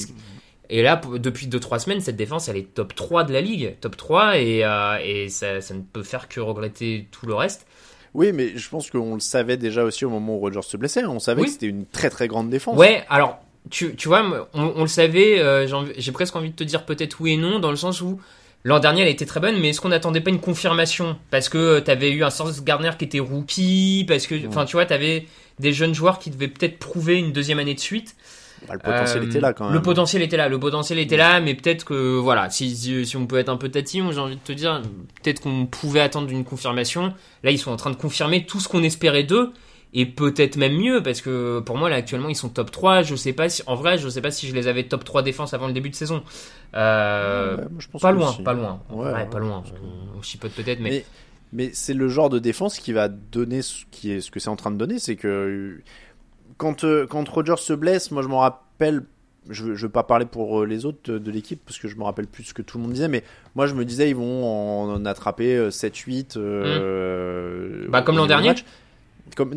et 0.69 0.83
là 0.83 1.01
depuis 1.15 1.47
2 1.47 1.59
3 1.59 1.79
semaines 1.81 2.01
cette 2.01 2.17
défense 2.17 2.49
elle 2.49 2.57
est 2.57 2.75
top 2.75 2.95
3 2.95 3.25
de 3.25 3.33
la 3.33 3.41
ligue 3.41 3.75
top 3.81 3.97
3 3.97 4.39
et 4.39 4.65
euh, 4.65 4.99
et 5.03 5.29
ça 5.29 5.55
ne 5.55 5.81
peut 5.81 6.03
faire 6.03 6.29
que 6.29 6.41
regretter 6.41 7.09
tout 7.11 7.27
le 7.27 7.35
reste 7.35 7.67
oui, 8.15 8.33
mais 8.33 8.57
je 8.57 8.69
pense 8.69 8.91
qu'on 8.91 9.15
le 9.15 9.21
savait 9.21 9.57
déjà 9.57 9.85
aussi 9.85 10.05
au 10.05 10.11
moment 10.11 10.37
où 10.37 10.39
Rogers 10.39 10.63
se 10.63 10.77
blessait. 10.77 11.05
On 11.05 11.19
savait 11.19 11.43
que 11.43 11.51
c'était 11.51 11.67
une 11.67 11.87
très 11.87 12.11
très 12.11 12.29
grande 12.29 12.51
défense. 12.51 12.77
Ouais, 12.77 13.05
alors 13.09 13.41
tu, 13.71 13.95
tu 13.97 14.09
vois, 14.09 14.49
on, 14.55 14.83
le 14.83 14.87
savait, 14.87 15.39
euh, 15.39 15.67
j'ai 15.97 16.13
presque 16.13 16.37
envie 16.37 16.51
de 16.51 16.57
te 16.57 16.65
dire 16.65 16.85
peut-être 16.85 17.21
oui 17.21 17.33
et 17.33 17.37
non, 17.37 17.59
dans 17.59 17.71
le 17.71 17.77
sens 17.77 18.01
où 18.01 18.21
l'an 18.65 18.81
dernier 18.81 19.03
elle 19.03 19.09
était 19.09 19.25
très 19.25 19.41
bonne, 19.41 19.59
mais 19.61 19.71
est-ce 19.71 19.81
qu'on 19.81 19.89
n'attendait 19.89 20.21
pas 20.21 20.31
une 20.31 20.41
confirmation? 20.41 21.17
Parce 21.31 21.49
que 21.49 21.59
euh, 21.59 21.81
t'avais 21.81 22.11
eu 22.11 22.25
un 22.25 22.31
Source 22.31 22.63
Gardner 22.63 22.91
qui 22.99 23.05
était 23.05 23.21
rookie, 23.21 24.05
parce 24.07 24.27
que, 24.27 24.47
enfin, 24.47 24.65
tu 24.65 24.73
vois, 24.73 24.85
t'avais 24.85 25.27
des 25.59 25.73
jeunes 25.73 25.95
joueurs 25.95 26.19
qui 26.19 26.31
devaient 26.31 26.49
peut-être 26.49 26.79
prouver 26.79 27.19
une 27.19 27.33
deuxième 27.33 27.61
année 27.61 27.75
de 27.75 27.81
suite. 27.81 28.17
Bah, 28.69 28.75
le 28.75 28.81
potentiel 28.81 29.25
était 29.25 29.41
là 29.41 29.53
quand 29.53 29.65
même. 29.67 29.75
Le 29.75 29.83
potentiel 29.83 30.23
était 30.23 30.37
là, 30.37 30.49
le 30.49 30.59
potentiel 30.59 30.99
était 30.99 31.17
là, 31.17 31.41
mais 31.41 31.55
peut-être 31.55 31.85
que 31.85 32.17
voilà, 32.19 32.51
si, 32.51 32.75
si, 32.77 33.17
on 33.17 33.27
peut 33.27 33.39
être 33.39 33.49
un 33.49 33.57
peu 33.57 33.69
tatillon, 33.69 34.13
j'ai 34.13 34.21
envie 34.21 34.37
de 34.37 34.41
te 34.41 34.53
dire, 34.53 34.83
peut-être 35.23 35.41
qu'on 35.41 35.67
pouvait 35.67 36.01
attendre 36.01 36.31
une 36.31 36.45
confirmation. 36.45 37.15
Là, 37.43 37.51
ils 37.51 37.59
sont 37.59 37.71
en 37.71 37.77
train 37.77 37.91
de 37.91 37.97
confirmer 37.97 38.47
tout 38.47 38.61
ce 38.61 38.69
qu'on 38.69 38.83
espérait 38.83 39.25
d'eux 39.25 39.53
et 39.95 40.07
peut-être 40.07 40.57
même 40.57 40.77
mieux 40.77 41.03
parce 41.03 41.21
que 41.21 41.61
pour 41.61 41.77
moi 41.77 41.91
là 41.91 41.97
actuellement 41.97 42.29
ils 42.29 42.37
sont 42.37 42.49
top 42.49 42.71
3 42.71 43.03
je 43.03 43.15
sais 43.15 43.33
pas 43.33 43.49
si 43.49 43.63
en 43.67 43.75
vrai 43.75 43.99
je 43.99 44.09
sais 44.09 44.23
pas 44.23 44.31
si 44.31 44.49
je 44.49 44.55
les 44.55 44.67
avais 44.67 44.85
top 44.85 45.05
3 45.05 45.23
défense 45.23 45.53
avant 45.53 45.67
le 45.67 45.73
début 45.73 45.91
de 45.91 45.95
saison 45.95 46.23
euh, 46.75 47.59
pas, 48.01 48.13
loin, 48.13 48.33
pas 48.45 48.55
loin 48.55 48.81
ouais, 48.91 49.27
pas 49.27 49.39
loin 49.39 49.63
on, 50.17 50.23
chipote 50.23 50.53
peut-être 50.53 50.81
mais 50.81 51.05
mais, 51.55 51.71
c'est 51.75 51.93
le 51.93 52.09
genre 52.09 52.31
de 52.31 52.39
défense 52.39 52.79
qui 52.79 52.95
va 52.95 53.09
donner 53.09 53.61
ce 53.61 53.85
qui 53.91 54.11
est 54.11 54.23
ce 54.23 54.31
que 54.31 54.41
c'est 54.41 54.49
en 54.49 54.57
train 54.57 54.71
de 54.71 54.79
donner 54.79 54.99
c'est 54.99 55.17
que 55.17 55.83
quand 56.57 56.85
euh, 56.85 57.07
quand 57.07 57.29
Rogers 57.29 57.59
se 57.59 57.73
blesse 57.73 58.11
moi 58.11 58.23
je 58.23 58.29
m'en 58.29 58.41
rappelle 58.41 59.05
je 59.51 59.67
ne 59.67 59.75
veux 59.75 59.89
pas 59.89 60.05
parler 60.05 60.25
pour 60.27 60.63
euh, 60.63 60.67
les 60.67 60.85
autres 60.85 61.15
de 61.15 61.31
l'équipe 61.31 61.61
parce 61.65 61.79
que 61.79 61.89
je 61.89 61.97
me 61.97 62.05
rappelle 62.05 62.29
plus 62.29 62.45
ce 62.45 62.55
que 62.55 62.63
tout 62.63 62.79
le 62.79 62.85
monde 62.85 62.93
disait, 62.93 63.09
mais 63.09 63.25
moi 63.57 63.67
je 63.67 63.75
me 63.75 63.85
disais 63.85 64.09
ils 64.09 64.15
vont 64.15 64.45
en 64.93 65.05
attraper 65.05 65.69
7-8. 65.69 66.39
Mmh. 66.39 67.91
bah, 67.91 68.03
comme 68.03 68.17
l'an 68.17 68.27
dernier 68.27 68.55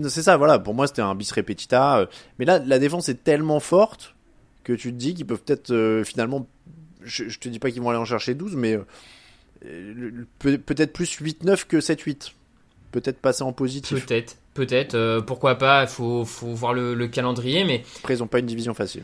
c'est 0.08 0.24
ça, 0.24 0.38
voilà. 0.38 0.60
Pour 0.60 0.74
moi, 0.74 0.88
c'était 0.88 1.02
un 1.02 1.16
bis 1.16 1.32
repetita. 1.32 2.00
Euh. 2.00 2.06
Mais 2.40 2.46
là, 2.46 2.60
la 2.60 2.80
défense 2.80 3.10
est 3.10 3.24
tellement 3.24 3.60
forte 3.60 4.16
que 4.64 4.74
tu 4.74 4.92
te 4.92 4.98
dis 4.98 5.14
qu'ils 5.14 5.26
peuvent 5.26 5.42
peut-être 5.44 5.72
euh, 5.72 6.04
finalement. 6.04 6.48
Je, 7.04 7.38
te 7.38 7.50
dis 7.50 7.60
pas 7.60 7.70
qu'ils 7.70 7.82
vont 7.82 7.90
aller 7.90 8.00
en 8.00 8.06
chercher 8.06 8.34
12, 8.34 8.56
mais 8.56 8.74
euh, 8.74 8.86
euh, 9.66 10.26
peut- 10.40 10.58
peut-être 10.58 10.92
plus 10.92 11.20
8-9 11.22 11.68
que 11.68 11.78
7-8. 11.78 12.32
Peut-être 12.92 13.20
passer 13.20 13.44
en 13.44 13.54
positif. 13.54 14.06
Peut-être, 14.06 14.38
peut-être. 14.56 14.96
euh, 14.96 15.22
pourquoi 15.22 15.56
pas 15.60 15.84
Il 15.84 15.88
faut, 15.90 16.26
faut 16.26 16.48
voir 16.56 16.74
le, 16.74 16.96
le 16.96 17.08
calendrier, 17.08 17.64
mais 17.64 17.84
Après, 18.00 18.16
ils 18.16 18.24
ont 18.24 18.28
pas 18.28 18.40
une 18.40 18.48
division 18.48 18.74
facile. 18.74 19.04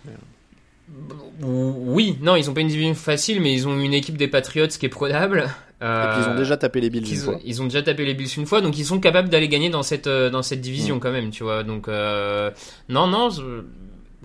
oui, 1.42 2.18
non, 2.22 2.36
ils 2.36 2.50
ont 2.50 2.54
pas 2.54 2.62
une 2.62 2.68
division 2.68 2.94
facile, 2.96 3.42
mais 3.42 3.54
ils 3.54 3.68
ont 3.68 3.80
une 3.80 3.94
équipe 3.94 4.18
des 4.18 4.28
Patriots 4.28 4.68
qui 4.68 4.86
est 4.86 4.90
prenable. 4.90 5.50
Et 5.82 5.84
puis 5.84 6.22
ils 6.24 6.30
ont 6.30 6.36
déjà 6.36 6.58
tapé 6.58 6.80
les 6.80 6.90
Bills 6.92 7.08
une 7.12 7.18
Euh, 7.20 7.24
fois. 7.24 7.40
ils 7.44 7.60
ont 7.62 7.66
déjà 7.66 7.82
tapé 7.82 8.06
les 8.06 8.14
Bills 8.14 8.30
une 8.38 8.46
fois, 8.46 8.62
donc 8.62 8.78
ils 8.78 8.86
sont 8.86 9.00
capables 9.00 9.30
d'aller 9.30 9.48
gagner 9.48 9.70
dans 9.72 9.82
cette 9.82 10.06
euh, 10.06 10.30
dans 10.30 10.44
cette 10.44 10.62
division 10.62 10.98
Mm. 10.98 11.00
quand 11.00 11.12
même, 11.12 11.32
tu 11.32 11.44
vois. 11.44 11.64
Donc 11.64 11.88
euh, 11.88 12.52
non, 12.88 13.08
non, 13.08 13.30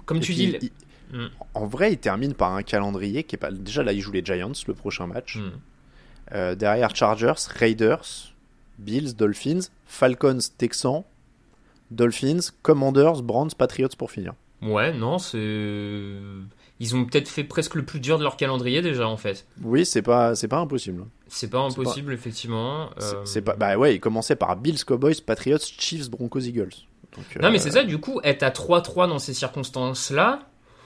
comme 0.05 0.19
Et 0.19 0.21
tu 0.21 0.33
puis, 0.33 0.35
dis. 0.35 0.59
il- 0.63 0.71
Mm. 1.13 1.29
En 1.55 1.67
vrai, 1.67 1.93
ils 1.93 1.99
terminent 1.99 2.35
par 2.35 2.53
un 2.57 2.65
calendrier 2.65 3.23
qui 3.23 3.37
est 3.37 3.39
pas. 3.39 3.53
Déjà 3.53 3.85
là, 3.85 3.93
ils 3.93 4.01
jouent 4.01 4.11
les 4.13 4.25
Giants 4.25 4.51
le 4.67 4.75
prochain 4.75 5.07
match. 5.07 5.37
Mm. 5.37 5.41
Euh, 6.35 6.55
derrière 6.57 6.95
Chargers, 6.97 7.35
Raiders, 7.55 8.33
Bills, 8.81 9.15
Dolphins, 9.15 9.61
Falcons, 9.87 10.39
Texans, 10.59 11.05
Dolphins, 11.91 12.41
Commanders, 12.63 13.23
Browns, 13.23 13.51
Patriots 13.57 13.89
pour 13.99 14.11
finir. 14.11 14.33
Ouais, 14.63 14.93
non, 14.93 15.19
c'est. 15.19 15.39
Ils 16.79 16.95
ont 16.95 17.05
peut-être 17.07 17.29
fait 17.29 17.45
presque 17.45 17.75
le 17.75 17.85
plus 17.85 18.01
dur 18.01 18.19
de 18.19 18.23
leur 18.23 18.37
calendrier 18.37 18.83
déjà 18.83 19.09
en 19.09 19.17
fait. 19.17 19.47
Oui, 19.63 19.87
c'est 19.87 20.03
pas, 20.03 20.35
c'est 20.35 20.49
pas 20.49 20.59
impossible. 20.59 21.05
C'est 21.29 21.49
pas 21.51 21.61
impossible 21.61 22.13
effectivement. 22.13 22.91
C'est- 22.99 23.15
euh, 23.15 23.25
C'est 23.25 23.43
pas. 23.43 23.55
Bah 23.57 23.77
ouais, 23.77 23.95
ils 23.95 24.01
commençaient 24.01 24.37
par 24.37 24.57
Bills, 24.57 24.85
Cowboys, 24.85 25.21
Patriots, 25.25 25.59
Chiefs, 25.79 26.11
Broncos, 26.11 26.41
Eagles. 26.41 26.71
Donc, 27.17 27.25
Non, 27.43 27.51
mais 27.51 27.57
euh, 27.59 27.63
c'est 27.63 27.71
ça, 27.71 27.83
du 27.83 27.99
coup, 27.99 28.21
être 28.25 28.43
à 28.43 28.51
3-3 28.51 29.07
dans 29.09 29.19
ces 29.19 29.33
circonstances-là, 29.33 30.41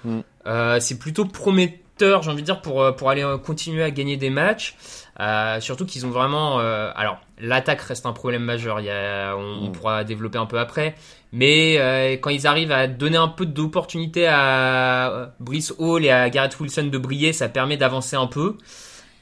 Mm. 0.04 0.20
euh, 0.46 0.78
c'est 0.80 0.98
plutôt 0.98 1.24
prometteur, 1.26 2.22
j'ai 2.22 2.30
envie 2.30 2.40
de 2.42 2.46
dire, 2.46 2.62
pour, 2.62 2.94
pour 2.96 3.10
aller 3.10 3.26
continuer 3.44 3.82
à 3.82 3.90
gagner 3.90 4.16
des 4.16 4.30
matchs. 4.30 4.76
Euh, 5.18 5.60
surtout 5.60 5.84
qu'ils 5.86 6.06
ont 6.06 6.10
vraiment. 6.10 6.60
euh, 6.60 6.90
alors, 6.94 7.20
l'attaque 7.40 7.80
reste 7.80 8.06
un 8.06 8.12
problème 8.12 8.42
majeur, 8.44 8.80
il 8.80 8.86
y 8.86 8.90
a, 8.90 9.34
on, 9.36 9.40
on 9.64 9.68
Mm. 9.68 9.72
pourra 9.72 10.04
développer 10.04 10.38
un 10.38 10.46
peu 10.46 10.58
après. 10.58 10.94
Mais 11.32 11.76
euh, 11.78 12.12
quand 12.14 12.30
ils 12.30 12.46
arrivent 12.46 12.72
à 12.72 12.86
donner 12.88 13.16
un 13.16 13.28
peu 13.28 13.46
d'opportunité 13.46 14.26
à 14.26 15.10
euh, 15.12 15.26
Brice 15.38 15.72
Hall 15.78 16.04
et 16.04 16.10
à 16.10 16.28
Garrett 16.30 16.58
Wilson 16.58 16.88
de 16.90 16.98
briller, 16.98 17.32
ça 17.32 17.48
permet 17.48 17.76
d'avancer 17.76 18.16
un 18.16 18.26
peu. 18.26 18.56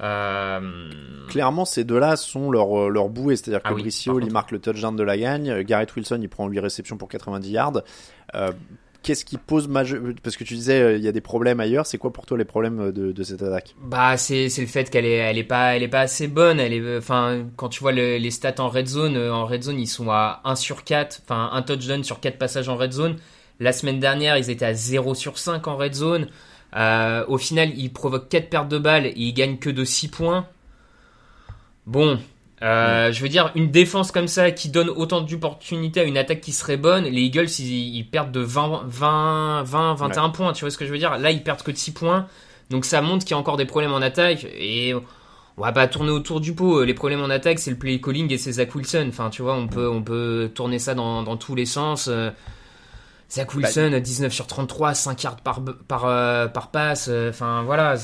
Euh, 0.01 0.91
Clairement, 1.29 1.65
ces 1.65 1.85
deux-là 1.85 2.17
sont 2.17 2.51
leur, 2.51 2.89
leur 2.89 3.09
bouée. 3.09 3.37
C'est-à-dire 3.37 3.63
que 3.63 3.69
Ah 3.69 3.75
oui, 3.75 3.83
Brice 3.83 4.07
Hall, 4.07 4.25
il 4.25 4.33
marque 4.33 4.51
le 4.53 4.59
touchdown 4.61 4.95
de 4.97 5.03
la 5.03 5.19
gagne. 5.19 5.63
Garrett 5.63 5.95
Wilson, 5.95 6.19
il 6.23 6.29
prend 6.29 6.47
8 6.49 6.61
réceptions 6.61 6.97
pour 6.97 7.09
90 7.09 7.51
yards. 7.51 7.73
Euh, 8.35 8.53
Qu'est-ce 9.09 9.25
qui 9.25 9.39
pose 9.39 9.69
majeur 9.69 10.03
Parce 10.23 10.37
que 10.37 10.45
tu 10.45 10.53
disais, 10.53 10.83
euh, 10.83 10.97
il 10.99 11.03
y 11.03 11.09
a 11.09 11.13
des 11.13 11.23
problèmes 11.23 11.61
ailleurs. 11.61 11.87
C'est 11.87 11.97
quoi 11.97 12.13
pour 12.13 12.27
toi 12.27 12.37
les 12.37 12.45
problèmes 12.45 12.79
euh, 12.79 12.93
de, 12.93 13.23
cette 13.23 13.43
attaque? 13.43 13.75
Bah 13.83 14.19
c'est 14.19 14.49
le 14.59 14.67
fait 14.67 14.91
qu'elle 14.91 15.07
est 15.07 15.17
elle 15.17 15.39
est 15.39 15.45
pas 15.45 15.75
elle 15.75 15.83
est 15.83 15.89
pas 15.89 16.01
assez 16.01 16.29
bonne, 16.29 16.61
elle 16.61 16.75
est 16.75 16.99
enfin 16.99 17.47
quand 17.57 17.71
tu 17.71 17.81
vois 17.81 17.93
le- 17.93 18.19
les 18.19 18.31
stats 18.31 18.57
en 18.59 18.69
red 18.69 18.87
zone 18.87 19.17
euh, 19.17 19.33
en 19.33 19.47
red 19.47 19.63
zone 19.63 19.81
ils 19.81 19.87
sont 19.87 20.11
à 20.11 20.43
1 20.45 20.57
sur 20.57 20.85
4, 20.85 21.23
enfin 21.25 21.49
un 21.55 21.63
touchdown 21.63 22.05
sur 22.05 22.21
4 22.21 22.37
passages 22.37 22.69
en 22.69 22.77
red 22.77 22.93
zone. 22.93 23.17
La 23.61 23.73
semaine 23.73 23.99
dernière, 23.99 24.37
ils 24.37 24.51
étaient 24.51 24.67
à 24.67 24.75
0 24.75 25.15
sur 25.15 25.39
5 25.39 25.67
en 25.69 25.79
red 25.79 25.95
zone. 25.95 26.29
Euh, 26.77 27.25
au 27.29 27.39
final, 27.39 27.71
ils 27.79 27.91
provoquent 27.91 28.29
4 28.29 28.51
pertes 28.51 28.69
de 28.69 28.77
balles 28.77 29.07
et 29.07 29.15
ils 29.17 29.33
gagnent 29.33 29.57
que 29.57 29.71
de 29.71 29.85
6 29.87 30.09
points. 30.09 30.47
Bon, 31.87 32.19
euh, 32.63 33.13
je 33.13 33.23
veux 33.23 33.29
dire, 33.29 33.53
une 33.55 33.71
défense 33.71 34.11
comme 34.11 34.29
ça 34.29 34.51
qui 34.51 34.69
donne 34.69 34.89
autant 34.89 35.21
d'opportunités 35.21 36.01
à 36.01 36.05
une 36.05 36.19
attaque 36.19 36.41
qui 36.41 36.53
serait 36.53 36.77
bonne, 36.77 37.05
les 37.05 37.23
Eagles, 37.23 37.49
ils, 37.59 37.97
ils 37.97 38.05
perdent 38.05 38.33
de 38.33 38.41
20, 38.41 38.85
20, 38.87 39.63
20 39.63 39.95
21 39.95 40.31
points, 40.31 40.53
tu 40.53 40.65
vois 40.65 40.71
ce 40.71 40.79
que 40.79 40.87
je 40.87 40.91
veux 40.91 40.99
dire? 40.99 41.19
Là, 41.19 41.31
ils 41.31 41.43
perdent 41.43 41.63
que 41.63 41.71
de 41.71 41.77
6 41.77 41.93
points. 41.93 42.27
Donc 42.71 42.85
ça 42.85 43.01
montre 43.01 43.25
qu'il 43.25 43.33
y 43.33 43.35
a 43.35 43.39
encore 43.39 43.57
des 43.57 43.65
problèmes 43.65 43.93
en 43.93 44.03
attaque 44.03 44.45
et 44.45 44.95
on 44.95 45.63
va 45.63 45.73
pas 45.73 45.89
tourner 45.89 46.11
autour 46.11 46.41
du 46.41 46.55
pot. 46.55 46.85
Les 46.85 46.95
problèmes 46.95 47.23
en 47.23 47.31
attaque, 47.31 47.59
c'est 47.59 47.71
le 47.71 47.79
play 47.79 48.01
calling 48.01 48.31
et 48.33 48.39
c'est 48.39 48.53
Zach 48.53 48.75
Wilson. 48.75 49.07
Enfin, 49.09 49.31
tu 49.31 49.43
vois, 49.43 49.55
on 49.55 49.69
peut, 49.69 49.89
on 49.89 50.03
peut 50.03 50.51
tourner 50.55 50.79
ça 50.79 50.95
dans, 50.95 51.23
dans 51.23 51.37
tous 51.37 51.55
les 51.55 51.67
sens. 51.67 52.11
Euh, 53.31 53.35
Zach 53.35 53.55
Wilson, 53.55 54.01
19 54.03 54.33
sur 54.33 54.47
33, 54.47 54.95
5 54.95 55.23
yards 55.23 55.37
par, 55.37 55.61
par, 55.87 56.07
euh, 56.07 56.47
par 56.49 56.69
passe. 56.71 57.09
euh, 57.11 57.31
Enfin, 57.31 57.63
voilà. 57.65 57.95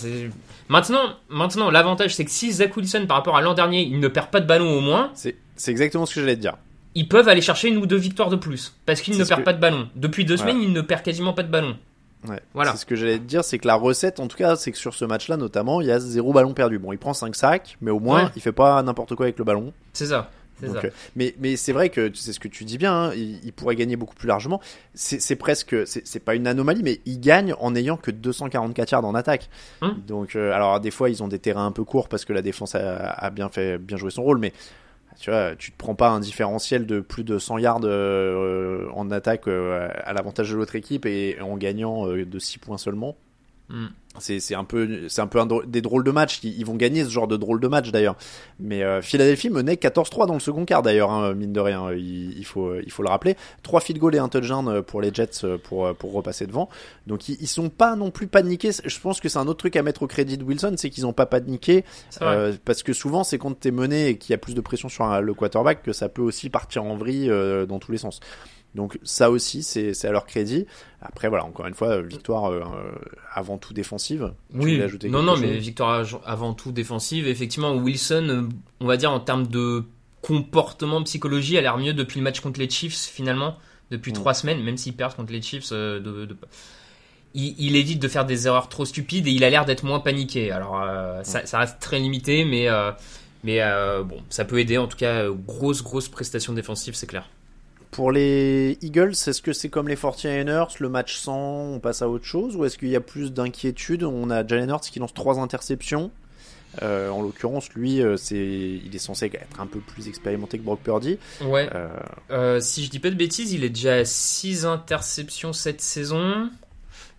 Maintenant, 0.69 1.01
maintenant 1.29 1.71
l'avantage, 1.71 2.15
c'est 2.15 2.25
que 2.25 2.31
si 2.31 2.53
Zach 2.53 2.77
Wilson, 2.77 3.05
par 3.09 3.17
rapport 3.19 3.37
à 3.37 3.43
l'an 3.43 3.55
dernier, 3.55 3.83
il 3.83 4.01
ne 4.01 4.09
perd 4.09 4.29
pas 4.29 4.41
de 4.41 4.47
ballon 4.47 4.71
au 4.77 4.81
moins, 4.81 5.11
C'est 5.15 5.71
exactement 5.71 6.07
ce 6.07 6.15
que 6.15 6.21
j'allais 6.21 6.37
te 6.37 6.41
dire. 6.41 6.57
ils 6.95 7.09
peuvent 7.09 7.29
aller 7.29 7.41
chercher 7.41 7.69
une 7.69 7.79
ou 7.79 7.87
deux 7.87 7.97
victoires 7.97 8.29
de 8.31 8.37
plus. 8.37 8.75
Parce 8.87 9.01
qu'il 9.01 9.15
C'est 9.15 9.21
ne 9.21 9.25
ce 9.25 9.29
perd 9.31 9.41
que- 9.41 9.45
pas 9.45 9.53
de 9.53 9.61
ballon. 9.61 9.89
Depuis 9.97 10.25
deux 10.25 10.37
Voilà. 10.37 10.53
semaines, 10.53 10.63
il 10.69 10.73
ne 10.73 10.81
perd 10.81 11.03
quasiment 11.03 11.33
pas 11.33 11.43
de 11.43 11.51
ballon. 11.51 11.77
Ouais. 12.29 12.41
Voilà. 12.55 12.73
C'est 12.73 12.79
ce 12.79 12.87
que 12.87 12.97
j'allais 12.97 13.19
te 13.19 13.25
dire, 13.25 13.45
c'est 13.45 13.59
que 13.59 13.67
la 13.67 13.75
recette, 13.75 14.19
en 14.21 14.29
tout 14.29 14.37
cas, 14.39 14.57
c'est 14.57 14.73
que 14.73 14.79
sur 14.79 14.95
ce 14.95 15.05
match-là, 15.05 15.37
notamment, 15.37 15.81
il 15.83 15.89
y 15.89 15.91
a 15.91 15.99
zéro 16.01 16.33
ballon 16.33 16.55
perdu. 16.55 16.79
Bon, 16.79 16.93
il 16.93 16.99
prend 16.99 17.13
5 17.13 17.35
sacs, 17.35 17.77
mais 17.83 17.91
au 17.91 17.99
moins, 18.01 18.25
Ouais. 18.25 18.31
il 18.37 18.41
fait 18.43 18.53
pas 18.53 18.83
n'importe 18.83 19.15
quoi 19.15 19.27
avec 19.27 19.39
le 19.39 19.45
ballon. 19.45 19.73
C'est 19.93 20.07
ça. 20.07 20.31
C'est 20.61 20.67
Donc, 20.67 20.77
ça. 20.77 20.87
euh, 20.87 20.91
mais 21.17 21.35
mais 21.41 21.57
c'est 21.57 21.73
vrai 21.73 21.89
que 21.91 22.11
c'est 22.15 22.33
ce 22.33 22.41
que 22.41 22.49
tu 22.49 22.65
dis 22.65 22.79
bien, 22.79 22.93
hein, 22.95 23.13
il, 23.15 23.45
il 23.45 23.53
pourrait 23.53 23.77
gagner 23.77 23.97
beaucoup 23.97 24.15
plus 24.15 24.29
largement. 24.29 24.61
C'est 24.95 25.37
presque, 25.37 25.75
c'est 25.87 26.21
pas 26.25 26.35
une 26.35 26.47
anomalie, 26.47 26.83
mais 26.83 27.01
il 27.07 27.21
gagne 27.21 27.55
en 27.59 27.75
ayant 27.75 27.97
que 27.97 28.11
244 28.11 28.91
yards 28.93 29.05
en 29.05 29.15
attaque. 29.15 29.49
Hum. 29.83 30.01
Donc 30.07 30.37
euh, 30.37 30.53
alors 30.53 30.79
des 30.81 30.91
fois 30.91 31.11
ils 31.11 31.23
ont 31.23 31.29
des 31.29 31.39
terrains 31.39 31.67
un 31.67 31.73
peu 31.73 31.85
courts 31.85 32.09
parce 32.09 32.25
que 32.25 32.33
la 32.33 32.43
défense 32.43 32.75
a, 32.75 32.97
a 33.11 33.31
bien 33.31 33.49
fait 33.49 33.79
bien 33.79 33.97
joué 33.97 34.11
son 34.11 34.23
rôle, 34.23 34.39
mais 34.39 34.53
tu 35.21 35.31
vois, 35.31 35.55
tu 35.57 35.71
te 35.71 35.77
prends 35.79 35.95
pas 35.95 36.09
un 36.11 36.19
différentiel 36.21 36.87
de 36.87 36.99
plus 37.01 37.23
de 37.23 37.39
100 37.39 37.59
yards 37.59 37.81
euh, 37.85 38.89
en 38.95 39.11
attaque 39.13 39.47
euh, 39.47 39.89
à 40.05 40.13
l'avantage 40.13 40.51
de 40.51 40.57
l'autre 40.57 40.75
équipe 40.75 41.07
et 41.07 41.37
en 41.41 41.57
gagnant 41.57 42.07
de 42.09 42.39
6 42.39 42.59
points 42.59 42.79
seulement. 42.79 43.17
Mm. 43.71 43.87
C'est 44.21 44.39
c'est 44.39 44.55
un 44.55 44.63
peu 44.63 45.09
c'est 45.09 45.23
un 45.23 45.27
peu 45.27 45.41
un 45.41 45.47
drôle- 45.47 45.69
des 45.69 45.81
drôles 45.81 46.05
de 46.05 46.11
matchs. 46.13 46.39
Ils, 46.45 46.57
ils 46.61 46.65
vont 46.65 46.77
gagner 46.77 47.03
ce 47.05 47.09
genre 47.11 47.27
de 47.27 47.37
drôles 47.37 47.59
de 47.61 47.67
match 47.67 47.91
d'ailleurs. 47.91 48.15
Mais 48.61 48.85
euh, 48.85 49.03
Philadelphie 49.03 49.51
menait 49.51 49.75
14-3 49.75 50.27
dans 50.29 50.35
le 50.35 50.39
second 50.41 50.65
quart 50.65 50.83
d'ailleurs, 50.83 51.11
hein, 51.11 51.35
mine 51.35 51.53
de 51.53 51.59
rien. 51.59 51.91
Il, 51.93 52.39
il 52.39 52.45
faut 52.45 52.77
il 52.79 52.93
faut 52.93 53.03
le 53.03 53.09
rappeler. 53.09 53.37
Trois 53.65 53.81
field 53.81 53.99
goals 54.01 54.15
et 54.15 54.19
un 54.19 54.29
touchdown 54.29 54.69
euh, 54.69 54.83
pour 54.83 55.01
les 55.01 55.13
Jets 55.13 55.45
euh, 55.45 55.59
pour 55.59 55.87
euh, 55.87 55.95
pour 55.95 56.13
repasser 56.13 56.47
devant. 56.47 56.69
Donc 57.09 57.29
ils, 57.29 57.39
ils 57.41 57.49
sont 57.49 57.71
pas 57.71 57.97
non 57.97 58.13
plus 58.13 58.29
paniqués. 58.29 58.71
Je 58.85 59.01
pense 59.01 59.21
que 59.21 59.29
c'est 59.29 59.39
un 59.39 59.49
autre 59.49 59.59
truc 59.59 59.75
à 59.75 59.83
mettre 59.83 60.03
au 60.05 60.07
crédit 60.07 60.39
de 60.39 60.45
Wilson, 60.45 60.75
c'est 60.77 60.91
qu'ils 60.91 61.07
ont 61.07 61.13
pas 61.15 61.27
paniqué 61.27 61.85
euh, 62.29 62.53
parce 62.65 62.85
que 62.85 62.93
souvent 62.93 63.25
c'est 63.25 63.39
quand 63.39 63.59
t'es 63.59 63.73
mené 63.73 64.09
et 64.11 64.19
qu'il 64.19 64.31
y 64.31 64.35
a 64.35 64.39
plus 64.39 64.55
de 64.55 64.61
pression 64.61 64.89
sur 64.89 65.07
un- 65.07 65.21
le 65.21 65.35
quarterback 65.35 65.83
que 65.83 65.93
ça 65.93 66.09
peut 66.09 66.23
aussi 66.23 66.51
partir 66.51 66.85
en 66.85 66.95
vrille 66.97 67.31
euh, 67.31 67.67
dans 67.67 67.81
tous 67.81 67.91
les 67.91 67.99
sens. 67.99 68.21
Donc 68.75 68.99
ça 69.05 69.31
aussi 69.31 69.63
c'est 69.63 70.05
à 70.05 70.11
leur 70.13 70.27
crédit. 70.27 70.67
Après 71.01 71.29
voilà 71.29 71.45
encore 71.45 71.67
une 71.67 71.75
fois 71.75 72.03
victoire 72.03 72.47
euh, 72.47 72.61
euh, 72.61 72.93
avant 73.33 73.57
tout 73.59 73.73
défensive. 73.73 74.33
Tu 74.53 74.59
Oui, 74.59 74.83
ajouter 74.83 75.09
non, 75.09 75.23
non, 75.23 75.37
mais 75.37 75.59
victoire 75.59 76.05
avant 76.25 76.55
tout 76.55 76.73
défensive. 76.73 77.29
Effectivement, 77.29 77.73
Wilson, 77.77 78.27
euh, 78.29 78.49
on 78.81 78.87
va 78.87 78.97
dire 78.97 79.13
en 79.13 79.21
termes 79.21 79.47
de 79.47 79.85
comportement, 80.23 81.03
psychologie, 81.03 81.57
a 81.59 81.61
l'air 81.61 81.77
mieux 81.79 81.93
depuis 81.93 82.19
le 82.19 82.25
match 82.25 82.41
contre 82.41 82.59
les 82.59 82.69
Chiefs 82.71 82.97
finalement, 82.97 83.57
depuis 83.91 84.11
Mm. 84.11 84.15
trois 84.15 84.35
semaines, 84.35 84.63
même 84.63 84.77
s'ils 84.77 84.95
perdent 84.97 85.15
contre 85.15 85.33
les 85.33 85.43
Chiefs. 85.43 85.69
euh, 85.73 86.01
de, 86.01 86.25
de- 86.25 86.37
Il, 87.35 87.55
il 87.59 87.77
évite 87.77 88.01
de 88.01 88.09
faire 88.09 88.25
des 88.25 88.47
erreurs 88.47 88.69
trop 88.69 88.85
stupides 88.85 89.27
et 89.27 89.31
il 89.33 89.45
a 89.45 89.51
l'air 89.51 89.65
d'être 89.65 89.83
moins 89.85 90.01
paniqué. 90.01 90.51
Alors 90.53 90.81
euh, 90.81 91.23
ça, 91.25 91.45
ça 91.47 91.59
reste 91.59 91.79
très 91.81 91.99
limité, 91.99 92.45
mais 92.45 92.69
euh, 92.69 92.91
mais 93.43 93.61
euh, 93.61 94.03
bon, 94.03 94.23
ça 94.31 94.45
peut 94.45 94.59
aider. 94.61 94.79
En 94.79 94.87
tout 94.87 94.97
cas, 94.97 95.25
euh, 95.25 95.33
grosse 95.33 95.83
grosse 95.83 96.09
prestation 96.09 96.53
défensive, 96.55 96.95
c'est 96.95 97.07
clair. 97.09 97.29
Pour 97.95 98.11
les 98.11 98.77
Eagles, 98.83 99.11
est-ce 99.13 99.41
que 99.41 99.53
c'est 99.53 99.69
comme 99.69 99.87
les 99.87 99.95
49ers, 99.95 100.75
le 100.81 100.89
match 100.89 101.17
sans, 101.17 101.75
on 101.75 101.79
passe 101.79 102.03
à 102.03 102.09
autre 102.09 102.25
chose 102.25 102.57
Ou 102.57 102.65
est-ce 102.65 102.77
qu'il 102.77 102.89
y 102.89 102.97
a 102.97 103.01
plus 103.01 103.33
d'inquiétude? 103.33 104.03
On 104.03 104.31
a 104.31 104.45
Jalen 104.45 104.69
Hurts 104.71 104.81
qui 104.91 104.99
lance 104.99 105.15
trois 105.15 105.39
interceptions. 105.39 106.11
Euh, 106.83 107.09
en 107.11 107.23
l'occurrence, 107.23 107.71
lui, 107.75 108.03
euh, 108.03 108.17
c'est, 108.17 108.35
il 108.85 108.91
est 108.93 108.99
censé 108.99 109.27
être 109.27 109.61
un 109.61 109.67
peu 109.67 109.79
plus 109.79 110.09
expérimenté 110.09 110.59
que 110.59 110.65
Brock 110.65 110.81
Purdy. 110.83 111.19
Ouais. 111.45 111.69
Euh, 111.73 111.89
Euh, 112.33 112.59
si 112.61 112.85
je 112.85 112.91
dis 112.91 112.99
pas 112.99 113.11
de 113.11 113.15
bêtises, 113.15 113.53
il 113.53 113.63
est 113.63 113.69
déjà 113.69 113.95
à 113.95 114.05
6 114.05 114.67
interceptions 114.67 115.53
cette 115.53 115.81
saison. 115.81 116.51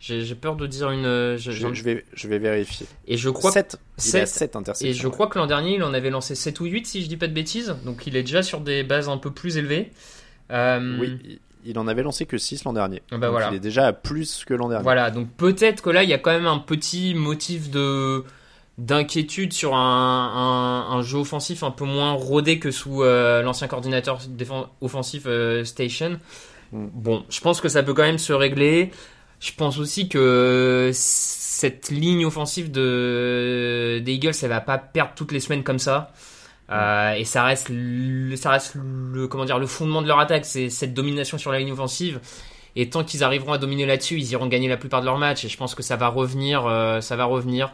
J'ai 0.02 0.36
peur 0.36 0.58
de 0.58 0.68
dire 0.68 0.92
une. 0.92 1.38
je- 1.38 1.52
vais, 1.84 2.04
je 2.14 2.28
vais 2.28 2.38
vérifier. 2.38 2.86
Et 3.08 3.16
je 3.16 3.30
crois 3.30 3.52
7. 3.54 3.78
Il 3.98 4.04
est 4.18 4.20
à 4.20 4.26
Sept. 4.26 4.40
7 4.40 4.56
interceptions. 4.58 4.90
Et 4.90 4.94
je 4.94 5.08
crois 5.08 5.28
que 5.28 5.40
l'an 5.40 5.48
dernier, 5.48 5.76
il 5.76 5.84
en 5.84 5.94
avait 5.94 6.10
lancé 6.10 6.36
7 6.36 6.60
ou 6.60 6.66
8, 6.66 6.86
si 6.86 7.02
je 7.02 7.08
dis 7.08 7.16
pas 7.16 7.28
de 7.28 7.34
bêtises. 7.34 7.78
Donc 7.86 8.06
il 8.08 8.18
est 8.18 8.24
déjà 8.24 8.44
sur 8.44 8.60
des 8.60 8.84
bases 8.84 9.08
un 9.08 9.18
peu 9.18 9.32
plus 9.32 9.56
élevées. 9.56 9.92
Euh, 10.52 10.98
Oui, 11.00 11.40
il- 11.66 11.80
en 11.80 11.88
avait 11.88 12.04
lancé 12.04 12.26
que 12.26 12.38
6 12.38 12.64
l'an 12.64 12.74
dernier. 12.74 13.02
Ah 13.12 13.18
bah 13.18 13.28
Donc 13.28 13.32
voilà. 13.32 13.50
Il 13.52 13.56
est 13.56 13.60
déjà 13.60 13.88
à 13.88 13.94
plus 13.94 14.46
que 14.46 14.54
l'an 14.54 14.70
dernier. 14.70 14.84
Voilà, 14.84 15.10
donc 15.12 15.30
peut-être 15.36 15.82
que 15.82 15.90
là, 15.90 16.04
il 16.04 16.10
y 16.10 16.14
a 16.14 16.20
quand 16.20 16.32
même 16.32 16.46
un 16.48 16.60
petit 16.60 17.14
motif 17.16 17.70
de 17.72 18.24
d'inquiétude 18.78 19.54
sur 19.54 19.74
un, 19.74 19.78
un, 20.90 20.98
un 20.98 21.02
jeu 21.02 21.20
offensif 21.20 21.64
un 21.64 21.72
peu 21.72 21.86
moins 21.86 22.12
rodé 22.12 22.60
que 22.60 22.72
sous 22.72 23.04
euh, 23.04 23.42
l'ancien 23.42 23.68
coordinateur 23.70 24.20
offensif 24.82 25.24
euh, 25.28 25.64
Station. 25.64 26.20
Mm. 26.74 26.88
Bon, 26.94 27.24
je 27.30 27.40
pense 27.40 27.62
que 27.62 27.70
ça 27.70 27.84
peut 27.84 27.94
quand 27.94 28.04
même 28.04 28.18
se 28.18 28.34
régler. 28.34 28.92
Je 29.40 29.52
pense 29.54 29.80
aussi 29.80 30.10
que 30.10 30.92
cette 30.94 31.90
ligne 31.90 32.26
offensive 32.26 32.70
de 32.72 34.02
des 34.04 34.14
Eagles, 34.14 34.34
elle 34.42 34.50
va 34.50 34.62
pas 34.62 34.78
perdre 34.78 35.14
toutes 35.16 35.32
les 35.32 35.40
semaines 35.40 35.64
comme 35.64 35.80
ça. 35.80 36.12
Euh, 36.72 37.14
et 37.14 37.26
ça 37.26 37.44
reste, 37.44 37.68
le, 37.70 38.36
ça 38.36 38.58
le, 38.74 39.68
fondement 39.68 40.02
de 40.02 40.08
leur 40.08 40.20
attaque, 40.20 40.46
c'est 40.46 40.70
cette 40.70 40.94
domination 40.94 41.38
sur 41.38 41.52
la 41.52 41.60
ligne 41.60 41.72
offensive. 41.72 42.20
Et 42.76 42.90
tant 42.90 43.04
qu'ils 43.04 43.24
arriveront 43.24 43.54
à 43.54 43.58
dominer 43.58 43.86
là-dessus, 43.86 44.16
ils 44.16 44.32
iront 44.32 44.48
gagner 44.48 44.68
la 44.68 44.78
plupart 44.78 45.02
de 45.02 45.06
leurs 45.06 45.18
matchs. 45.18 45.46
Et 45.46 45.50
je 45.50 45.58
pense 45.58 45.76
que 45.76 45.84
ça 45.84 45.96
va 45.96 46.08
revenir, 46.08 46.66
euh, 46.66 47.02
ça 47.02 47.16
va 47.16 47.26
revenir. 47.26 47.74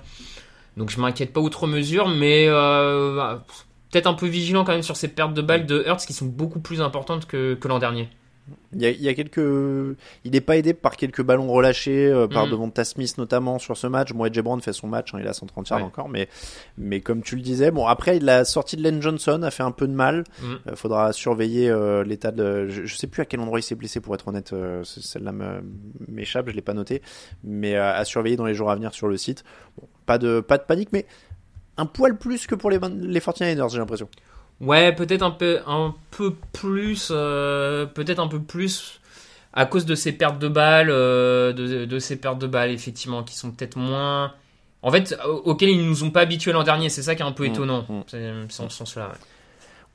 Donc 0.77 0.89
je 0.89 0.99
m'inquiète 0.99 1.33
pas 1.33 1.41
outre 1.41 1.67
mesure, 1.67 2.07
mais 2.07 2.45
euh, 2.47 3.35
peut-être 3.91 4.07
un 4.07 4.13
peu 4.13 4.27
vigilant 4.27 4.63
quand 4.63 4.73
même 4.73 4.83
sur 4.83 4.95
ces 4.95 5.07
pertes 5.07 5.33
de 5.33 5.41
balles 5.41 5.65
de 5.65 5.83
Hertz 5.85 6.05
qui 6.05 6.13
sont 6.13 6.27
beaucoup 6.27 6.59
plus 6.59 6.81
importantes 6.81 7.25
que 7.27 7.57
l'an 7.65 7.79
dernier. 7.79 8.09
Il 8.73 8.81
y, 8.81 9.07
a, 9.09 9.13
quelques, 9.13 9.37
il 10.25 10.31
n'est 10.31 10.41
pas 10.41 10.57
aidé 10.57 10.73
par 10.73 10.95
quelques 10.97 11.21
ballons 11.21 11.47
relâchés 11.51 12.07
euh, 12.07 12.27
par 12.27 12.47
Mm. 12.47 12.51
Devonta 12.51 12.83
Smith 12.83 13.17
notamment 13.17 13.59
sur 13.59 13.77
ce 13.77 13.85
match. 13.87 14.11
Bon, 14.13 14.25
Edge 14.25 14.39
Brown 14.39 14.59
fait 14.61 14.73
son 14.73 14.87
match, 14.87 15.13
hein, 15.13 15.19
il 15.21 15.27
a 15.27 15.33
130 15.33 15.69
yards 15.69 15.79
Ouais. 15.79 15.85
encore, 15.85 16.09
mais 16.09 16.27
mais 16.77 16.99
comme 17.01 17.21
tu 17.21 17.35
le 17.35 17.41
disais, 17.41 17.69
bon 17.71 17.85
après 17.85 18.19
la 18.19 18.43
sortie 18.43 18.77
de 18.77 18.81
Len 18.83 19.01
Johnson 19.01 19.41
a 19.43 19.51
fait 19.51 19.63
un 19.63 19.71
peu 19.71 19.87
de 19.87 19.93
mal. 19.93 20.23
Mm. 20.41 20.45
Euh, 20.67 20.75
faudra 20.75 21.13
surveiller 21.13 21.69
euh, 21.69 22.03
l'état 22.03 22.31
de. 22.31 22.67
Je, 22.67 22.85
je 22.85 22.95
sais 22.97 23.07
plus 23.07 23.21
à 23.21 23.25
quel 23.25 23.39
endroit 23.41 23.59
il 23.59 23.63
s'est 23.63 23.75
blessé 23.75 23.99
pour 24.01 24.15
être 24.15 24.27
honnête. 24.27 24.51
euh, 24.53 24.83
Celle-là 24.83 25.33
m'échappe, 26.07 26.49
je 26.49 26.55
l'ai 26.55 26.61
pas 26.61 26.73
noté, 26.73 27.01
mais 27.43 27.75
à 27.75 28.03
surveiller 28.05 28.37
dans 28.37 28.45
les 28.45 28.53
jours 28.55 28.71
à 28.71 28.75
venir 28.75 28.93
sur 28.93 29.07
le 29.07 29.17
site. 29.17 29.43
Bon, 29.77 29.87
pas 30.05 30.17
de 30.17 30.39
pas 30.39 30.57
de 30.57 30.63
panique, 30.63 30.89
mais 30.91 31.05
un 31.77 31.85
poil 31.85 32.17
plus 32.17 32.47
que 32.47 32.55
pour 32.55 32.69
les 32.69 32.79
les 32.79 33.19
49ers, 33.19 33.69
j'ai 33.69 33.77
l'impression. 33.77 34.09
Ouais, 34.61 34.93
peut-être 34.93 35.23
un 35.23 35.31
peu, 35.31 35.59
un 35.67 35.93
peu 36.11 36.35
plus, 36.53 37.09
euh, 37.11 37.85
peut-être 37.85 38.19
un 38.19 38.27
peu 38.27 38.39
plus 38.39 38.99
à 39.53 39.65
cause 39.65 39.85
de 39.85 39.95
ces 39.95 40.11
pertes 40.13 40.39
de 40.39 40.47
balles, 40.47 40.89
euh, 40.91 41.51
de, 41.51 41.85
de 41.85 41.99
ces 41.99 42.15
pertes 42.15 42.39
de 42.39 42.47
balles 42.47 42.69
effectivement 42.71 43.23
qui 43.23 43.35
sont 43.35 43.51
peut-être 43.51 43.75
moins, 43.77 44.33
en 44.81 44.91
fait, 44.91 45.17
au- 45.27 45.41
auxquelles 45.51 45.69
ils 45.71 45.85
nous 45.85 46.03
ont 46.03 46.11
pas 46.11 46.21
habitués 46.21 46.51
l'an 46.53 46.63
dernier. 46.63 46.89
C'est 46.89 47.01
ça 47.01 47.15
qui 47.15 47.21
est 47.21 47.25
un 47.25 47.31
peu 47.31 47.43
Mm, 47.47 47.51
étonnant. 47.51 47.85
mm. 47.89 48.01
C'est 48.49 48.63
en 48.63 48.69
ce 48.69 48.77
sens-là. 48.77 49.07
ouais. 49.09 49.17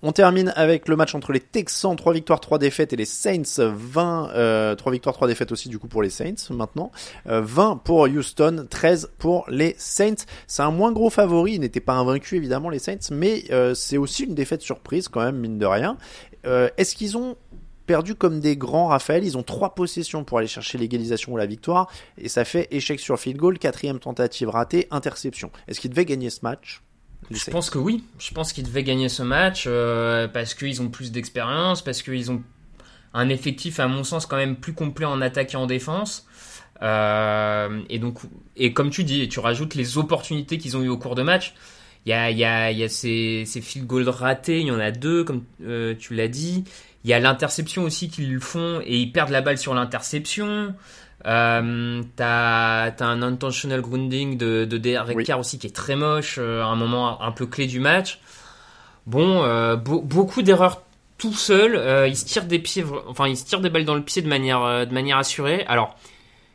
On 0.09 0.13
termine 0.13 0.53
avec 0.55 0.87
le 0.87 0.95
match 0.95 1.17
entre 1.17 1.33
les 1.33 1.41
Texans, 1.41 1.97
3 1.97 2.13
victoires, 2.13 2.39
3 2.39 2.61
défaites, 2.61 2.93
et 2.93 2.97
les 2.97 3.05
Saints, 3.05 3.43
20, 3.59 4.31
euh, 4.37 4.77
3 4.77 4.93
victoires, 4.93 5.17
3 5.17 5.27
défaites 5.27 5.51
aussi 5.51 5.69
du 5.69 5.81
coup 5.81 5.89
pour 5.89 6.01
les 6.01 6.11
Saints 6.11 6.49
maintenant. 6.51 6.93
Euh, 7.27 7.41
20 7.41 7.79
pour 7.83 8.03
Houston, 8.03 8.69
13 8.71 9.11
pour 9.19 9.47
les 9.49 9.75
Saints. 9.79 10.25
C'est 10.47 10.63
un 10.63 10.71
moins 10.71 10.93
gros 10.93 11.11
favori, 11.11 11.55
ils 11.55 11.61
n'étaient 11.61 11.81
pas 11.81 11.95
invaincus 11.95 12.37
évidemment 12.37 12.69
les 12.69 12.79
Saints, 12.79 13.11
mais 13.11 13.47
euh, 13.51 13.75
c'est 13.75 13.97
aussi 13.97 14.23
une 14.23 14.37
défaite 14.37 14.63
surprise 14.63 15.09
quand 15.09 15.25
même, 15.25 15.39
mine 15.39 15.59
de 15.59 15.67
rien. 15.67 15.97
Euh, 16.47 16.69
Est-ce 16.77 16.95
qu'ils 16.95 17.17
ont 17.17 17.35
perdu 17.89 18.15
comme 18.15 18.39
des 18.39 18.57
grands 18.57 18.87
Raphaël? 18.87 19.25
Ils 19.25 19.37
ont 19.37 19.43
trois 19.43 19.75
possessions 19.75 20.23
pour 20.23 20.39
aller 20.39 20.47
chercher 20.47 20.79
l'égalisation 20.79 21.33
ou 21.33 21.37
la 21.37 21.47
victoire, 21.47 21.91
et 22.17 22.29
ça 22.29 22.45
fait 22.45 22.69
échec 22.71 23.01
sur 23.01 23.19
field 23.19 23.39
goal, 23.39 23.59
quatrième 23.59 23.99
tentative 23.99 24.51
ratée, 24.51 24.87
interception. 24.93 25.51
Est-ce 25.67 25.81
qu'ils 25.81 25.91
devaient 25.91 26.05
gagner 26.05 26.31
ce 26.31 26.43
match? 26.45 26.81
Je 27.31 27.51
pense 27.51 27.71
que 27.71 27.79
oui. 27.79 28.05
Je 28.19 28.33
pense 28.33 28.53
qu'ils 28.53 28.65
devaient 28.65 28.85
gagner 28.85 29.09
ce 29.09 29.23
match 29.23 29.65
euh, 29.67 30.29
parce 30.29 30.55
qu'ils 30.55 30.81
ont 30.83 30.89
plus 30.89 31.13
d'expérience, 31.13 31.83
parce 31.83 32.03
qu'ils 32.03 32.31
ont 32.31 32.43
un 33.15 33.29
effectif, 33.29 33.81
à 33.81 33.89
mon 33.89 34.05
sens, 34.05 34.27
quand 34.27 34.37
même 34.37 34.57
plus 34.57 34.75
complet 34.75 35.07
en 35.07 35.21
attaque 35.21 35.55
et 35.55 35.57
en 35.57 35.67
défense. 35.67 36.27
Euh, 36.83 37.81
et 37.89 37.99
donc, 37.99 38.19
et 38.57 38.73
comme 38.73 38.91
tu 38.91 39.05
dis, 39.05 39.29
tu 39.29 39.41
rajoutes 39.41 39.75
les 39.75 39.99
opportunités 39.99 40.59
qu'ils 40.59 40.77
ont 40.77 40.83
eu 40.83 40.89
au 40.89 40.99
cours 40.99 41.15
de 41.15 41.23
match. 41.23 41.55
Il 42.05 42.11
y 42.11 42.13
a, 42.13 42.31
il 42.31 42.39
y 42.39 42.45
a, 42.45 42.71
il 42.71 42.79
y 42.79 42.85
a 42.85 42.89
ces, 42.89 43.45
ces 43.47 43.61
field 43.61 43.87
goals 43.87 44.09
ratés, 44.09 44.61
il 44.61 44.67
y 44.69 44.71
en 44.71 44.79
a 44.79 44.93
deux, 44.93 45.25
comme 45.25 45.43
euh, 45.65 45.95
tu 45.99 46.15
l'as 46.15 46.29
dit. 46.29 46.65
Il 47.05 47.11
y 47.11 47.13
a 47.13 47.19
l'interception 47.19 47.83
aussi 47.85 48.09
qu'ils 48.09 48.39
font 48.41 48.81
et 48.85 48.99
ils 48.99 49.11
perdent 49.11 49.31
la 49.31 49.41
balle 49.41 49.59
sur 49.59 49.75
l'interception. 49.75 50.75
Euh, 51.27 52.03
t'as 52.15 52.93
un 53.01 53.23
intentional 53.23 53.81
grounding 53.81 54.37
de, 54.39 54.65
de 54.65 54.79
Derek 54.79 55.17
Oui. 55.17 55.25
Carr 55.25 55.41
aussi 55.41 55.59
qui 55.59 55.67
est 55.67 55.75
très 55.75 55.97
moche, 55.97 56.37
euh, 56.39 56.63
à 56.63 56.67
un 56.67 56.77
moment 56.77 57.21
un 57.21 57.33
peu 57.33 57.47
clé 57.47 57.67
du 57.67 57.81
match. 57.81 58.21
Bon, 59.07 59.43
euh, 59.43 59.77
beau- 59.77 60.03
beaucoup 60.03 60.43
d'erreurs 60.43 60.83
tout 61.19 61.33
seul. 61.33 61.81
il 62.09 62.17
se 62.17 62.25
tire 62.27 62.45
des 62.45 62.59
pieds, 62.59 62.85
enfin 63.09 63.27
il 63.27 63.37
se 63.37 63.45
tire 63.45 63.61
des 63.61 63.71
balles 63.71 63.85
dans 63.87 63.95
le 63.95 64.03
pied 64.03 64.21
de 64.23 64.29
manière 64.29 64.87
de 64.87 64.93
manière 64.93 65.17
assurée. 65.19 65.65
Alors 65.67 65.97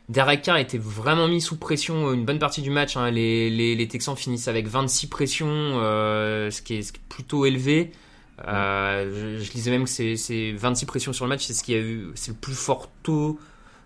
Derek 0.08 0.42
Carr 0.42 0.56
était 0.58 0.78
vraiment 0.78 1.26
mis 1.28 1.40
sous 1.40 1.56
pression 1.56 2.12
une 2.12 2.24
bonne 2.24 2.38
partie 2.38 2.62
du 2.62 2.70
match. 2.70 2.96
hein. 2.96 3.10
Les, 3.10 3.50
les, 3.50 3.74
les 3.74 3.88
Texans 3.88 4.16
finissent 4.16 4.48
avec 4.48 4.68
26 4.68 5.08
pressions, 5.08 5.48
ce, 5.48 6.62
qui 6.62 6.76
est, 6.76 6.82
ce 6.82 6.92
qui 6.92 6.98
est 7.00 7.08
plutôt 7.08 7.44
élevé. 7.44 7.90
Je, 8.46 9.38
je 9.40 9.52
lisais 9.52 9.70
même 9.70 9.84
que 9.84 9.90
c'est 9.90 10.16
c'est 10.16 10.52
26 10.52 10.86
pressions 10.86 11.12
sur 11.12 11.24
le 11.24 11.28
match, 11.30 11.44
c'est 11.44 11.54
ce 11.54 11.62
qui 11.62 11.74
a 11.74 11.78
eu, 11.78 12.08
c'est 12.14 12.30
le 12.32 12.36
plus 12.36 12.54
fort 12.54 12.88
taux 13.02 13.38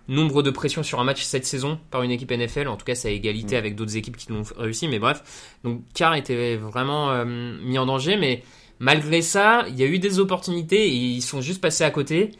nombre 0.07 0.41
de 0.43 0.49
pressions 0.49 0.83
sur 0.83 0.99
un 0.99 1.03
match 1.03 1.23
cette 1.23 1.45
saison 1.45 1.79
par 1.91 2.03
une 2.03 2.11
équipe 2.11 2.31
NFL. 2.31 2.67
En 2.67 2.77
tout 2.77 2.85
cas, 2.85 2.95
c'est 2.95 3.09
à 3.09 3.11
égalité 3.11 3.55
Mm. 3.55 3.59
avec 3.59 3.75
d'autres 3.75 3.97
équipes 3.97 4.17
qui 4.17 4.31
l'ont 4.31 4.43
réussi. 4.57 4.87
Mais 4.87 4.99
bref, 4.99 5.21
donc 5.63 5.81
Carr 5.93 6.15
était 6.15 6.55
vraiment 6.55 7.11
euh, 7.11 7.25
mis 7.25 7.77
en 7.77 7.85
danger. 7.85 8.15
Mais 8.17 8.43
malgré 8.79 9.21
ça, 9.21 9.65
il 9.67 9.75
y 9.79 9.83
a 9.83 9.87
eu 9.87 9.99
des 9.99 10.19
opportunités 10.19 10.87
et 10.87 10.93
ils 10.95 11.21
sont 11.21 11.41
juste 11.41 11.61
passés 11.61 11.83
à 11.83 11.91
côté. 11.91 12.31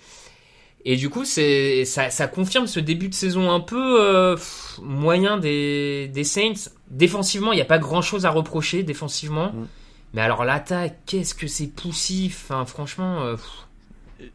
Et 0.86 0.96
du 0.96 1.10
coup, 1.10 1.26
c'est 1.26 1.84
ça, 1.84 2.10
ça 2.10 2.28
confirme 2.28 2.68
ce 2.68 2.80
début 2.80 3.10
de 3.10 3.14
saison 3.14 3.52
un 3.52 3.60
peu 3.60 4.02
euh, 4.02 4.36
pff, 4.36 4.80
moyen 4.82 5.38
des, 5.38 6.08
des 6.14 6.24
Saints. 6.24 6.70
Défensivement, 6.90 7.52
il 7.52 7.56
n'y 7.56 7.62
a 7.62 7.66
pas 7.66 7.80
grand-chose 7.80 8.26
à 8.26 8.30
reprocher 8.30 8.84
défensivement. 8.84 9.52
Mm. 9.52 9.68
Mais 10.14 10.22
alors 10.22 10.46
l'attaque, 10.46 11.00
qu'est-ce 11.06 11.36
que 11.36 11.48
c'est 11.48 11.68
poussif. 11.68 12.46
Enfin, 12.46 12.66
franchement, 12.66 13.22
euh, 13.24 13.34
pff, 13.34 13.67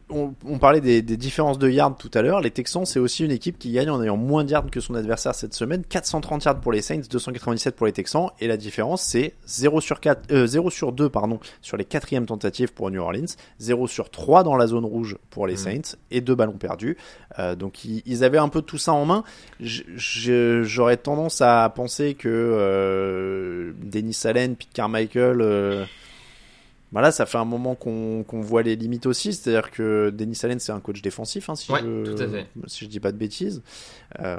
on, 0.09 0.33
on 0.45 0.59
parlait 0.59 0.81
des, 0.81 1.01
des 1.01 1.17
différences 1.17 1.59
de 1.59 1.69
yards 1.69 1.95
tout 1.97 2.11
à 2.13 2.21
l'heure. 2.21 2.41
Les 2.41 2.51
Texans, 2.51 2.85
c'est 2.85 2.99
aussi 2.99 3.23
une 3.25 3.31
équipe 3.31 3.57
qui 3.57 3.71
gagne 3.71 3.89
en 3.89 4.01
ayant 4.01 4.17
moins 4.17 4.43
de 4.43 4.51
yards 4.51 4.69
que 4.69 4.79
son 4.79 4.95
adversaire 4.95 5.35
cette 5.35 5.53
semaine. 5.53 5.83
430 5.83 6.45
yards 6.45 6.59
pour 6.59 6.71
les 6.71 6.81
Saints, 6.81 7.01
297 7.09 7.75
pour 7.75 7.85
les 7.85 7.93
Texans. 7.93 8.29
Et 8.39 8.47
la 8.47 8.57
différence, 8.57 9.01
c'est 9.01 9.33
0 9.45 9.81
sur 9.81 9.99
4, 9.99 10.31
euh, 10.31 10.47
0 10.47 10.69
sur 10.69 10.91
2, 10.91 11.09
pardon, 11.09 11.39
sur 11.61 11.77
les 11.77 11.85
quatrièmes 11.85 12.25
tentatives 12.25 12.73
pour 12.73 12.91
New 12.91 13.01
Orleans, 13.01 13.25
0 13.59 13.87
sur 13.87 14.09
3 14.09 14.43
dans 14.43 14.55
la 14.55 14.67
zone 14.67 14.85
rouge 14.85 15.17
pour 15.29 15.47
les 15.47 15.53
Mm. 15.53 15.57
Saints 15.57 15.97
et 16.11 16.21
deux 16.21 16.35
ballons 16.35 16.57
perdus. 16.57 16.97
Euh, 17.39 17.55
donc 17.55 17.85
ils, 17.85 18.01
ils 18.05 18.23
avaient 18.23 18.37
un 18.37 18.49
peu 18.49 18.61
tout 18.61 18.77
ça 18.77 18.93
en 18.93 19.05
main. 19.05 19.23
J'aurais 19.59 20.97
tendance 20.97 21.41
à 21.41 21.69
penser 21.69 22.13
que 22.13 22.29
euh, 22.29 23.73
Dennis 23.81 24.21
Allen, 24.25 24.55
Pete 24.55 24.73
Carmichael, 24.73 25.87
euh, 26.93 26.99
voilà, 26.99 27.11
ça 27.11 27.25
fait 27.25 27.37
un 27.37 27.45
moment 27.45 27.75
qu'on 27.75 28.23
voit 28.41 28.63
les 28.63 28.75
limites 28.75 29.05
aussi. 29.05 29.33
C'est-à-dire 29.33 29.71
que 29.71 30.09
Dennis 30.11 30.39
Allen, 30.43 30.59
c'est 30.59 30.71
un 30.71 30.79
coach 30.79 31.01
défensif, 31.01 31.49
hein, 31.49 31.55
si, 31.55 31.71
Ouais, 31.71 31.79
je, 31.83 32.43
si 32.67 32.85
je 32.85 32.89
dis 32.89 32.99
pas 32.99 33.11
de 33.11 33.17
bêtises. 33.17 33.61
Euh, 34.21 34.37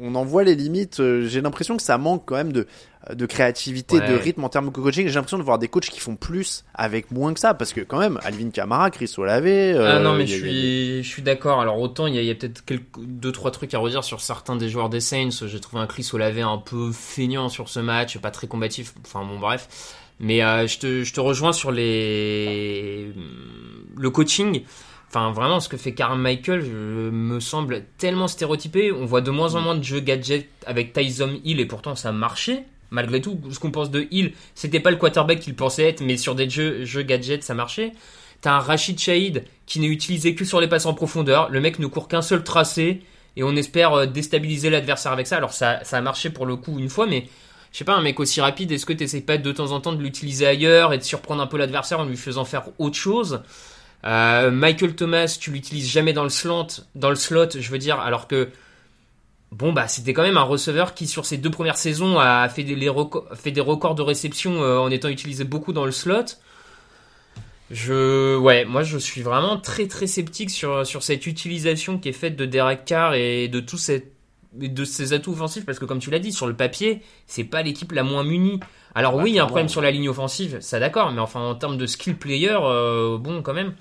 on 0.00 0.16
en 0.16 0.24
voit 0.24 0.42
les 0.42 0.56
limites. 0.56 0.98
Euh, 0.98 1.26
J'ai 1.28 1.40
l'impression 1.40 1.76
que 1.76 1.82
ça 1.82 1.98
manque 1.98 2.24
quand 2.26 2.34
même 2.34 2.52
de, 2.52 2.66
de 3.12 3.26
créativité, 3.26 3.98
Ouais. 4.00 4.08
de 4.08 4.14
rythme 4.16 4.42
en 4.42 4.48
termes 4.48 4.66
de 4.66 4.70
coaching. 4.72 5.06
J'ai 5.06 5.14
l'impression 5.14 5.38
de 5.38 5.44
voir 5.44 5.60
des 5.60 5.68
coachs 5.68 5.84
qui 5.88 6.00
font 6.00 6.16
plus 6.16 6.64
avec 6.74 7.12
moins 7.12 7.32
que 7.32 7.38
ça. 7.38 7.54
Parce 7.54 7.72
que 7.72 7.80
quand 7.80 8.00
même, 8.00 8.18
Alvin 8.24 8.50
Kamara, 8.50 8.90
Chris 8.90 9.12
Olave... 9.18 9.46
euh, 9.46 9.98
Ah 9.98 10.00
non 10.00 10.14
mais 10.14 10.26
je 10.26 10.36
suis, 10.36 11.02
je 11.04 11.08
suis 11.08 11.22
d'accord. 11.22 11.60
Alors 11.60 11.78
autant 11.78 12.08
il 12.08 12.16
y 12.16 12.28
a, 12.30 12.34
peut-être 12.34 12.64
deux 12.98 13.30
trois 13.30 13.52
trucs 13.52 13.72
à 13.72 13.78
redire 13.78 14.02
sur 14.02 14.20
certains 14.20 14.56
des 14.56 14.68
joueurs 14.68 14.88
des 14.88 14.98
Saints. 15.00 15.30
J'ai 15.46 15.60
trouvé 15.60 15.80
un 15.80 15.86
Chris 15.86 16.08
Olave 16.12 16.38
un 16.40 16.58
peu 16.58 16.90
feignant 16.90 17.48
sur 17.48 17.68
ce 17.68 17.78
match, 17.78 18.18
pas 18.18 18.32
très 18.32 18.48
combatif. 18.48 18.94
Enfin 19.06 19.24
bon 19.24 19.38
bref. 19.38 19.68
Mais 20.20 20.42
euh, 20.42 20.66
je 20.66 21.12
te 21.12 21.20
rejoins 21.20 21.52
sur 21.52 21.72
les 21.72 23.12
le 23.96 24.10
coaching. 24.10 24.62
Enfin 25.08 25.30
vraiment 25.32 25.60
ce 25.60 25.68
que 25.68 25.76
fait 25.76 25.92
Carmichael 25.94 26.62
je- 26.62 27.10
me 27.10 27.40
semble 27.40 27.84
tellement 27.98 28.28
stéréotypé. 28.28 28.92
On 28.92 29.04
voit 29.06 29.20
de 29.20 29.30
moins 29.30 29.54
en 29.54 29.60
moins 29.60 29.74
de 29.76 29.82
jeux 29.84 30.00
gadget 30.00 30.48
avec 30.66 30.92
Tyson 30.92 31.38
Hill 31.44 31.60
et 31.60 31.66
pourtant 31.66 31.94
ça 31.94 32.12
marchait. 32.12 32.64
Malgré 32.90 33.20
tout, 33.20 33.40
ce 33.50 33.58
qu'on 33.58 33.72
pense 33.72 33.90
de 33.90 34.06
Hill, 34.12 34.34
c'était 34.54 34.78
pas 34.78 34.90
le 34.92 34.96
quarterback 34.96 35.40
qu'il 35.40 35.56
pensait 35.56 35.84
être, 35.88 36.00
mais 36.00 36.16
sur 36.16 36.36
des 36.36 36.48
jeux, 36.48 36.84
jeux 36.84 37.02
gadgets, 37.02 37.42
ça 37.42 37.54
marchait. 37.54 37.92
T'as 38.40 38.52
un 38.52 38.58
Rachid 38.60 39.00
Shahid 39.00 39.44
qui 39.66 39.80
n'est 39.80 39.88
utilisé 39.88 40.36
que 40.36 40.44
sur 40.44 40.60
les 40.60 40.68
passes 40.68 40.86
en 40.86 40.94
profondeur. 40.94 41.48
Le 41.50 41.60
mec 41.60 41.78
ne 41.80 41.86
court 41.86 42.06
qu'un 42.06 42.22
seul 42.22 42.44
tracé 42.44 43.02
et 43.36 43.42
on 43.42 43.56
espère 43.56 43.94
euh, 43.94 44.06
déstabiliser 44.06 44.70
l'adversaire 44.70 45.10
avec 45.12 45.26
ça. 45.26 45.38
Alors 45.38 45.52
ça 45.52 45.80
a 45.90 46.00
marché 46.00 46.30
pour 46.30 46.46
le 46.46 46.54
coup 46.56 46.78
une 46.78 46.88
fois, 46.90 47.06
mais 47.06 47.26
je 47.74 47.78
sais 47.80 47.84
pas, 47.84 47.96
un 47.96 48.02
mec 48.02 48.20
aussi 48.20 48.40
rapide, 48.40 48.70
est-ce 48.70 48.86
que 48.86 48.92
t'essayes 48.92 49.20
pas 49.20 49.36
de 49.36 49.50
temps 49.50 49.72
en 49.72 49.80
temps 49.80 49.92
de 49.92 50.00
l'utiliser 50.00 50.46
ailleurs 50.46 50.92
et 50.92 50.98
de 50.98 51.02
surprendre 51.02 51.42
un 51.42 51.48
peu 51.48 51.56
l'adversaire 51.56 51.98
en 51.98 52.04
lui 52.04 52.16
faisant 52.16 52.44
faire 52.44 52.68
autre 52.78 52.94
chose? 52.94 53.42
Euh, 54.04 54.52
Michael 54.52 54.94
Thomas, 54.94 55.36
tu 55.40 55.50
l'utilises 55.50 55.90
jamais 55.90 56.12
dans 56.12 56.22
le 56.22 56.28
slant, 56.28 56.68
dans 56.94 57.10
le 57.10 57.16
slot, 57.16 57.58
je 57.58 57.68
veux 57.72 57.78
dire, 57.78 57.98
alors 57.98 58.28
que 58.28 58.48
bon 59.50 59.72
bah 59.72 59.88
c'était 59.88 60.12
quand 60.12 60.22
même 60.22 60.36
un 60.36 60.44
receveur 60.44 60.94
qui 60.94 61.08
sur 61.08 61.26
ses 61.26 61.36
deux 61.36 61.50
premières 61.50 61.76
saisons 61.76 62.20
a 62.20 62.48
fait 62.48 62.62
des, 62.62 62.88
records 62.88 63.96
de 63.96 64.02
réception 64.02 64.62
euh, 64.62 64.78
en 64.78 64.92
étant 64.92 65.08
utilisé 65.08 65.42
beaucoup 65.42 65.72
dans 65.72 65.84
le 65.84 65.90
slot. 65.90 66.26
Je, 67.72 68.36
ouais, 68.36 68.64
moi 68.64 68.84
je 68.84 68.98
suis 68.98 69.22
vraiment 69.22 69.56
très 69.58 69.88
très 69.88 70.06
sceptique 70.06 70.50
sur, 70.50 70.86
sur 70.86 71.02
cette 71.02 71.26
utilisation 71.26 71.98
qui 71.98 72.10
est 72.10 72.12
faite 72.12 72.36
de 72.36 72.46
Derek 72.46 72.84
Carr 72.84 73.14
et 73.14 73.48
de 73.48 73.58
tous 73.58 73.78
ces, 73.78 74.13
de 74.54 74.84
ses 74.84 75.12
atouts 75.12 75.32
offensifs 75.32 75.66
parce 75.66 75.78
que 75.78 75.84
comme 75.84 75.98
tu 75.98 76.10
l'as 76.10 76.18
dit, 76.18 76.32
sur 76.32 76.46
le 76.46 76.54
papier, 76.54 77.02
c'est 77.26 77.44
pas 77.44 77.62
l'équipe 77.62 77.92
la 77.92 78.02
moins 78.02 78.24
munie. 78.24 78.60
Alors 78.94 79.16
oui, 79.16 79.30
il 79.32 79.34
y 79.34 79.38
a 79.38 79.44
un 79.44 79.46
problème 79.46 79.68
sur 79.68 79.82
la 79.82 79.90
ligne 79.90 80.08
offensive, 80.08 80.58
ça 80.60 80.78
d'accord, 80.78 81.10
mais 81.12 81.20
enfin 81.20 81.40
en 81.40 81.54
termes 81.54 81.76
de 81.76 81.86
skill 81.86 82.16
player, 82.16 82.56
euh, 82.60 83.18
bon 83.18 83.42
quand 83.42 83.54
même. 83.54 83.74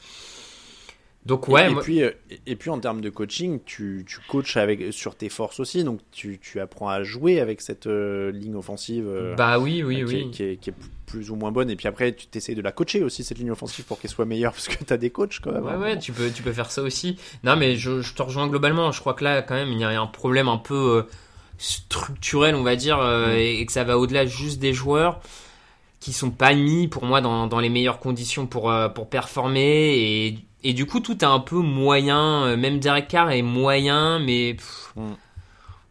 Donc 1.25 1.47
ouais, 1.47 1.69
et, 1.69 1.73
moi- 1.73 1.81
puis, 1.81 2.03
euh, 2.03 2.11
et, 2.29 2.39
et 2.47 2.55
puis 2.55 2.69
en 2.69 2.79
termes 2.79 2.99
de 2.99 3.09
coaching, 3.09 3.59
tu, 3.65 4.03
tu 4.05 4.19
coaches 4.27 4.57
avec, 4.57 4.91
sur 4.91 5.15
tes 5.15 5.29
forces 5.29 5.59
aussi, 5.61 5.85
donc 5.85 6.01
tu, 6.11 6.37
tu 6.39 6.59
apprends 6.59 6.89
à 6.89 7.03
jouer 7.03 7.39
avec 7.39 7.61
cette 7.61 7.87
euh, 7.87 8.31
ligne 8.31 8.55
offensive 8.55 9.05
euh, 9.07 9.33
bah 9.35 9.57
oui, 9.57 9.83
oui, 9.83 9.97
qui, 9.97 10.03
oui. 10.03 10.15
Est, 10.15 10.29
qui, 10.31 10.43
est, 10.43 10.55
qui 10.57 10.69
est 10.71 10.75
plus 11.05 11.31
ou 11.31 11.35
moins 11.35 11.51
bonne. 11.51 11.69
Et 11.69 11.77
puis 11.77 11.87
après, 11.87 12.13
tu 12.13 12.27
t'essayes 12.27 12.55
de 12.55 12.61
la 12.61 12.73
coacher 12.73 13.03
aussi, 13.03 13.23
cette 13.23 13.37
ligne 13.37 13.51
offensive, 13.51 13.85
pour 13.85 14.01
qu'elle 14.01 14.11
soit 14.11 14.25
meilleure, 14.25 14.51
parce 14.53 14.67
que 14.67 14.83
tu 14.83 14.91
as 14.91 14.97
des 14.97 15.11
coachs 15.11 15.39
quand 15.41 15.53
même. 15.53 15.63
Ouais, 15.63 15.71
hein. 15.71 15.79
ouais, 15.79 15.99
tu 15.99 16.11
peux, 16.11 16.29
tu 16.29 16.43
peux 16.43 16.51
faire 16.51 16.71
ça 16.71 16.81
aussi. 16.81 17.17
Non, 17.45 17.55
mais 17.55 17.77
je, 17.77 18.01
je 18.01 18.13
te 18.13 18.21
rejoins 18.21 18.47
globalement. 18.47 18.91
Je 18.91 18.99
crois 18.99 19.13
que 19.13 19.23
là, 19.23 19.41
quand 19.41 19.55
même, 19.55 19.71
il 19.71 19.79
y 19.79 19.85
a 19.85 20.01
un 20.01 20.07
problème 20.07 20.49
un 20.49 20.57
peu 20.57 21.05
structurel, 21.57 22.55
on 22.55 22.63
va 22.63 22.75
dire, 22.75 22.99
euh, 22.99 23.35
et, 23.37 23.65
que 23.65 23.71
ça 23.71 23.85
va 23.85 23.97
au-delà 23.97 24.25
juste 24.25 24.59
des 24.59 24.73
joueurs 24.73 25.21
qui 26.01 26.11
sont 26.11 26.31
pas 26.31 26.53
mis 26.53 26.89
pour 26.89 27.05
moi 27.05 27.21
dans, 27.21 27.47
dans 27.47 27.61
les 27.61 27.69
meilleures 27.69 27.99
conditions 27.99 28.45
pour, 28.45 28.73
pour 28.93 29.07
performer 29.07 29.93
et, 29.97 30.37
et 30.63 30.73
du 30.73 30.85
coup 30.85 30.99
tout 30.99 31.17
est 31.19 31.27
un 31.27 31.39
peu 31.39 31.57
moyen, 31.57 32.45
euh, 32.45 32.57
même 32.57 32.79
Derek 32.79 33.07
Carr 33.07 33.31
est 33.31 33.41
moyen, 33.41 34.19
mais 34.19 34.57
mm. 34.95 35.11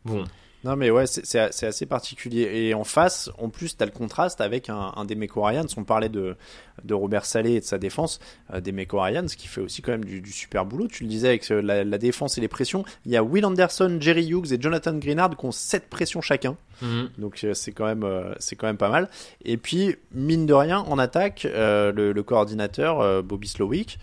bon. 0.05 0.25
Non 0.65 0.77
mais 0.77 0.91
ouais, 0.91 1.07
c'est 1.07 1.39
assez 1.39 1.87
particulier. 1.87 2.43
Et 2.43 2.75
en 2.75 2.85
face, 2.85 3.31
en 3.39 3.49
plus, 3.49 3.77
t'as 3.77 3.85
le 3.85 3.91
contraste 3.91 4.41
avec 4.41 4.71
un, 4.71 4.93
un 4.95 5.05
des 5.05 5.17
Ryans. 5.35 5.67
On 5.77 5.83
parlait 5.83 6.09
de, 6.09 6.37
de 6.85 6.95
Robert 6.95 7.25
Salé 7.25 7.55
et 7.55 7.61
de 7.61 7.65
sa 7.65 7.79
défense. 7.79 8.21
Euh, 8.53 8.61
des 8.61 8.73
ce 8.73 9.37
qui 9.37 9.49
fait 9.49 9.61
aussi 9.61 9.83
quand 9.83 9.91
même 9.91 10.05
du, 10.05 10.31
super 10.31 10.65
boulot. 10.65 10.87
Tu 10.87 11.03
le 11.03 11.09
disais 11.09 11.29
avec 11.29 11.51
euh, 11.51 11.61
la, 11.61 11.99
défense 11.99 12.39
et 12.39 12.41
les 12.41 12.49
pressions. 12.49 12.85
Il 13.07 13.11
y 13.11 13.17
a 13.17 13.25
Will 13.25 13.45
Anderson, 13.45 13.99
Jerry 14.01 14.29
Hughes 14.29 14.53
et 14.53 14.61
Jonathan 14.61 14.95
Greenard 14.95 15.37
qui 15.37 15.47
ont 15.47 15.53
7 15.53 15.89
pressions 15.89 16.21
chacun. 16.21 16.57
Mhm. 16.81 17.11
Donc 17.19 17.41
euh, 17.43 17.55
c'est 17.55 17.73
quand 17.73 17.87
même 17.87 18.07
c'est 18.39 18.55
quand 18.55 18.69
même 18.69 18.77
pas 18.77 18.89
mal. 18.89 19.09
Et 19.45 19.57
puis 19.57 19.97
mine 20.13 20.47
de 20.47 20.55
rien 20.55 20.79
en 20.79 20.99
attaque, 20.99 21.45
le, 21.45 22.23
coordinateur 22.23 23.23
Bobby 23.25 23.49
Slowick 23.49 23.99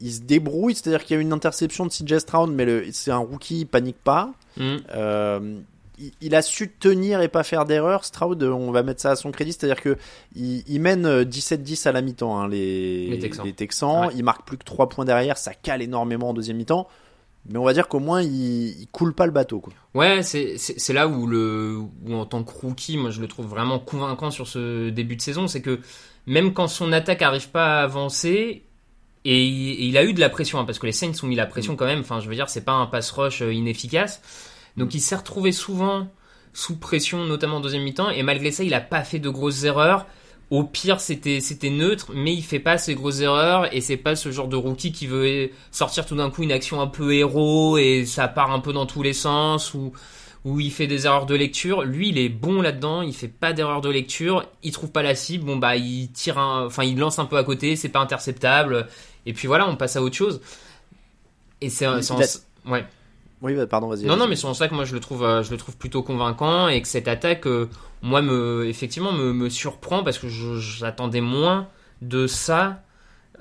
il 0.00 0.12
se 0.12 0.20
débrouille, 0.20 0.74
c'est-à-dire 0.74 1.04
qu'il 1.04 1.16
y 1.16 1.18
a 1.18 1.22
une 1.22 1.32
interception 1.32 1.86
de 1.86 1.90
CJ 1.90 2.18
Stroud, 2.18 2.50
mais 2.50 2.92
c'est 2.92 3.10
un 3.10 3.18
rookie, 3.18 3.60
il 3.60 3.66
panique 3.66 3.96
pas. 4.02 4.32
Mm. 4.56 4.76
Euh, 4.94 5.60
il, 6.20 6.34
a 6.34 6.42
su 6.42 6.70
tenir 6.70 7.22
et 7.22 7.28
pas 7.28 7.42
faire 7.42 7.64
d'erreur. 7.64 8.04
Stroud, 8.04 8.42
on 8.42 8.70
va 8.70 8.82
mettre 8.82 9.00
ça 9.00 9.12
à 9.12 9.16
son 9.16 9.30
crédit, 9.30 9.52
c'est-à-dire 9.52 9.80
que 9.80 9.96
il, 10.34 10.80
mène 10.80 11.22
17-10 11.22 11.88
à 11.88 11.92
la 11.92 12.02
mi-temps, 12.02 12.38
hein, 12.38 12.48
les, 12.48 13.18
Texans. 13.56 14.10
Il 14.14 14.24
marque 14.24 14.46
plus 14.46 14.58
que 14.58 14.64
3 14.64 14.88
points 14.88 15.06
derrière, 15.06 15.38
ça 15.38 15.54
cale 15.54 15.80
énormément 15.80 16.30
en 16.30 16.34
deuxième 16.34 16.58
mi-temps. 16.58 16.86
Mais 17.48 17.58
on 17.58 17.64
va 17.64 17.72
dire 17.72 17.86
qu'au 17.86 18.00
moins 18.00 18.22
il, 18.22 18.80
il, 18.80 18.88
coule 18.90 19.14
pas 19.14 19.24
le 19.24 19.32
bateau. 19.32 19.60
Quoi. 19.60 19.72
Ouais, 19.94 20.22
c'est 20.22 20.92
là 20.92 21.06
où, 21.06 21.28
le, 21.28 21.78
où 22.04 22.14
en 22.14 22.26
tant 22.26 22.42
que 22.42 22.50
rookie, 22.50 22.98
moi 22.98 23.10
je 23.10 23.20
le 23.20 23.28
trouve 23.28 23.46
vraiment 23.46 23.78
convaincant 23.78 24.32
sur 24.32 24.48
ce 24.48 24.90
début 24.90 25.16
de 25.16 25.22
saison, 25.22 25.46
c'est 25.46 25.62
que 25.62 25.80
même 26.26 26.52
quand 26.52 26.66
son 26.66 26.92
attaque 26.92 27.22
arrive 27.22 27.50
pas 27.50 27.80
à 27.80 27.82
avancer, 27.84 28.65
et 29.28 29.44
il, 29.44 29.98
a 29.98 30.04
eu 30.04 30.12
de 30.12 30.20
la 30.20 30.28
pression, 30.28 30.60
hein, 30.60 30.64
parce 30.64 30.78
que 30.78 30.86
les 30.86 30.92
Saints 30.92 31.10
ont 31.24 31.26
mis 31.26 31.34
la 31.34 31.46
pression 31.46 31.72
mm. 31.72 31.76
quand 31.76 31.84
même. 31.84 31.98
Enfin, 31.98 32.20
je 32.20 32.28
veux 32.28 32.34
dire, 32.36 32.48
c'est 32.48 32.64
pas 32.64 32.74
un 32.74 32.86
pass 32.86 33.10
rush 33.10 33.42
euh, 33.42 33.52
inefficace. 33.52 34.22
Donc 34.76 34.94
il 34.94 35.00
s'est 35.00 35.16
retrouvé 35.16 35.50
souvent 35.50 36.06
sous 36.52 36.76
pression, 36.76 37.24
notamment 37.24 37.56
en 37.56 37.60
deuxième 37.60 37.82
mi-temps. 37.82 38.10
Et 38.10 38.22
malgré 38.22 38.52
ça, 38.52 38.62
il 38.62 38.72
a 38.72 38.80
pas 38.80 39.02
fait 39.02 39.18
de 39.18 39.28
grosses 39.28 39.64
erreurs. 39.64 40.06
Au 40.50 40.62
pire, 40.62 41.00
c'était 41.00 41.40
c'était 41.40 41.70
neutre, 41.70 42.12
mais 42.14 42.32
il 42.32 42.42
fait 42.42 42.60
pas 42.60 42.78
ces 42.78 42.94
grosses 42.94 43.18
erreurs 43.18 43.74
et 43.74 43.80
c'est 43.80 43.96
pas 43.96 44.14
ce 44.14 44.30
genre 44.30 44.46
de 44.46 44.54
rookie 44.54 44.92
qui 44.92 45.08
veut 45.08 45.50
sortir 45.72 46.06
tout 46.06 46.14
d'un 46.14 46.30
coup 46.30 46.44
une 46.44 46.52
action 46.52 46.80
un 46.80 46.86
peu 46.86 47.12
héros 47.12 47.78
et 47.78 48.04
ça 48.04 48.28
part 48.28 48.52
un 48.52 48.60
peu 48.60 48.72
dans 48.72 48.86
tous 48.86 49.02
les 49.02 49.12
sens 49.12 49.74
ou 49.74 49.92
où 50.44 50.60
il 50.60 50.70
fait 50.70 50.86
des 50.86 51.06
erreurs 51.06 51.26
de 51.26 51.34
lecture. 51.34 51.82
Lui, 51.82 52.10
il 52.10 52.18
est 52.18 52.28
bon 52.28 52.62
là-dedans, 52.62 53.02
il 53.02 53.12
fait 53.12 53.26
pas 53.26 53.52
d'erreurs 53.52 53.80
de 53.80 53.90
lecture, 53.90 54.44
il 54.62 54.70
trouve 54.70 54.92
pas 54.92 55.02
la 55.02 55.16
cible, 55.16 55.44
bon 55.44 55.56
bah 55.56 55.74
il 55.74 56.12
tire 56.12 56.38
enfin 56.38 56.84
il 56.84 56.96
lance 56.96 57.18
un 57.18 57.24
peu 57.24 57.38
à 57.38 57.42
côté, 57.42 57.74
c'est 57.74 57.88
pas 57.88 57.98
interceptable. 57.98 58.86
Et 59.26 59.32
puis 59.32 59.48
voilà, 59.48 59.68
on 59.68 59.76
passe 59.76 59.96
à 59.96 60.02
autre 60.02 60.16
chose. 60.16 60.40
Et 61.60 61.68
c'est 61.68 61.84
un. 61.84 62.00
Ouais. 62.66 62.86
Oui, 63.42 63.54
bah, 63.54 63.66
pardon, 63.66 63.88
vas-y. 63.88 64.06
Non, 64.06 64.16
non, 64.16 64.28
mais 64.28 64.36
c'est 64.36 64.46
en 64.46 64.54
ça 64.54 64.66
que 64.66 64.74
moi 64.74 64.84
je 64.84 64.94
le 64.94 65.00
trouve, 65.00 65.22
euh, 65.22 65.42
je 65.42 65.50
le 65.50 65.58
trouve 65.58 65.76
plutôt 65.76 66.02
convaincant 66.02 66.68
et 66.68 66.80
que 66.80 66.88
cette 66.88 67.06
attaque, 67.06 67.46
euh, 67.46 67.68
moi, 68.02 68.22
me, 68.22 68.66
effectivement, 68.66 69.12
me, 69.12 69.32
me 69.32 69.50
surprend 69.50 70.02
parce 70.02 70.18
que 70.18 70.28
j'attendais 70.28 71.20
moins 71.20 71.68
de 72.00 72.26
ça. 72.26 72.82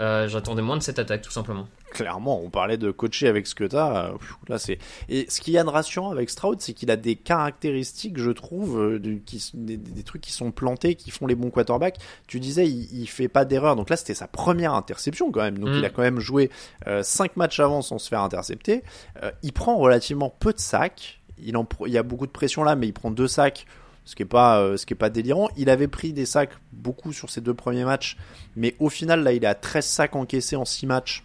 Euh, 0.01 0.27
j'attendais 0.27 0.61
moins 0.61 0.75
de 0.75 0.83
cette 0.83 0.99
attaque, 0.99 1.21
tout 1.21 1.31
simplement 1.31 1.67
clairement, 1.91 2.41
on 2.41 2.49
parlait 2.49 2.77
de 2.77 2.91
coacher 2.91 3.27
avec 3.27 3.47
ce 3.47 3.55
que 3.55 3.63
t'as. 3.63 4.11
Là, 4.47 4.59
c'est 4.59 4.77
et 5.09 5.25
ce 5.29 5.41
qu'il 5.41 5.53
y 5.53 5.57
a 5.57 5.63
de 5.63 5.69
rassurant 5.69 6.11
avec 6.11 6.29
Stroud, 6.29 6.59
c'est 6.59 6.73
qu'il 6.73 6.91
a 6.91 6.97
des 6.97 7.15
caractéristiques, 7.15 8.17
je 8.17 8.31
trouve, 8.31 8.79
euh, 8.79 9.19
qui, 9.25 9.51
des, 9.53 10.03
trucs 10.03 10.21
qui 10.21 10.31
sont 10.31 10.51
plantés, 10.51 10.95
qui 10.95 11.11
font 11.11 11.27
les 11.27 11.35
bons 11.35 11.49
quarterbacks. 11.49 11.97
Tu 12.27 12.39
disais, 12.39 12.67
il, 12.67 13.07
fait 13.07 13.27
pas 13.27 13.45
d'erreur. 13.45 13.75
Donc 13.75 13.89
là, 13.89 13.97
c'était 13.97 14.13
sa 14.13 14.27
première 14.27 14.73
interception 14.73 15.31
quand 15.31 15.41
même. 15.41 15.57
Donc 15.57 15.69
il 15.73 15.85
a 15.85 15.89
mm. 15.89 15.91
quand 15.91 16.01
même 16.01 16.19
joué 16.19 16.49
5 16.85 16.87
euh, 16.87 17.33
matchs 17.35 17.59
avant 17.59 17.81
sans 17.81 17.97
se 17.97 18.09
faire 18.09 18.21
intercepter. 18.21 18.83
Euh, 19.23 19.31
il 19.43 19.53
prend 19.53 19.77
relativement 19.77 20.29
peu 20.29 20.53
de 20.53 20.59
sacs. 20.59 21.21
Il, 21.37 21.55
en, 21.57 21.67
il 21.85 21.91
y 21.91 21.97
a 21.97 22.03
beaucoup 22.03 22.27
de 22.27 22.31
pression 22.31 22.63
là, 22.63 22.75
mais 22.75 22.87
il 22.87 22.93
prend 22.93 23.11
deux 23.11 23.27
sacs 23.27 23.65
ce 24.05 24.15
qui 24.15 24.21
est 24.21 24.27
pas 24.27 24.77
ce 24.77 24.85
qui 24.85 24.93
est 24.93 24.97
pas 24.97 25.09
délirant. 25.09 25.49
Il 25.57 25.69
avait 25.69 25.87
pris 25.87 26.13
des 26.13 26.27
sacs 26.27 26.51
beaucoup 26.71 27.11
sur 27.11 27.31
ses 27.31 27.41
deux 27.41 27.55
premiers 27.55 27.85
matchs, 27.85 28.17
mais 28.55 28.75
au 28.79 28.89
final 28.89 29.23
là, 29.23 29.33
il 29.33 29.43
est 29.43 29.47
à 29.47 29.55
13 29.55 29.83
sacs 29.83 30.15
encaissés 30.15 30.55
en 30.55 30.63
6 30.63 30.85
matchs. 30.85 31.24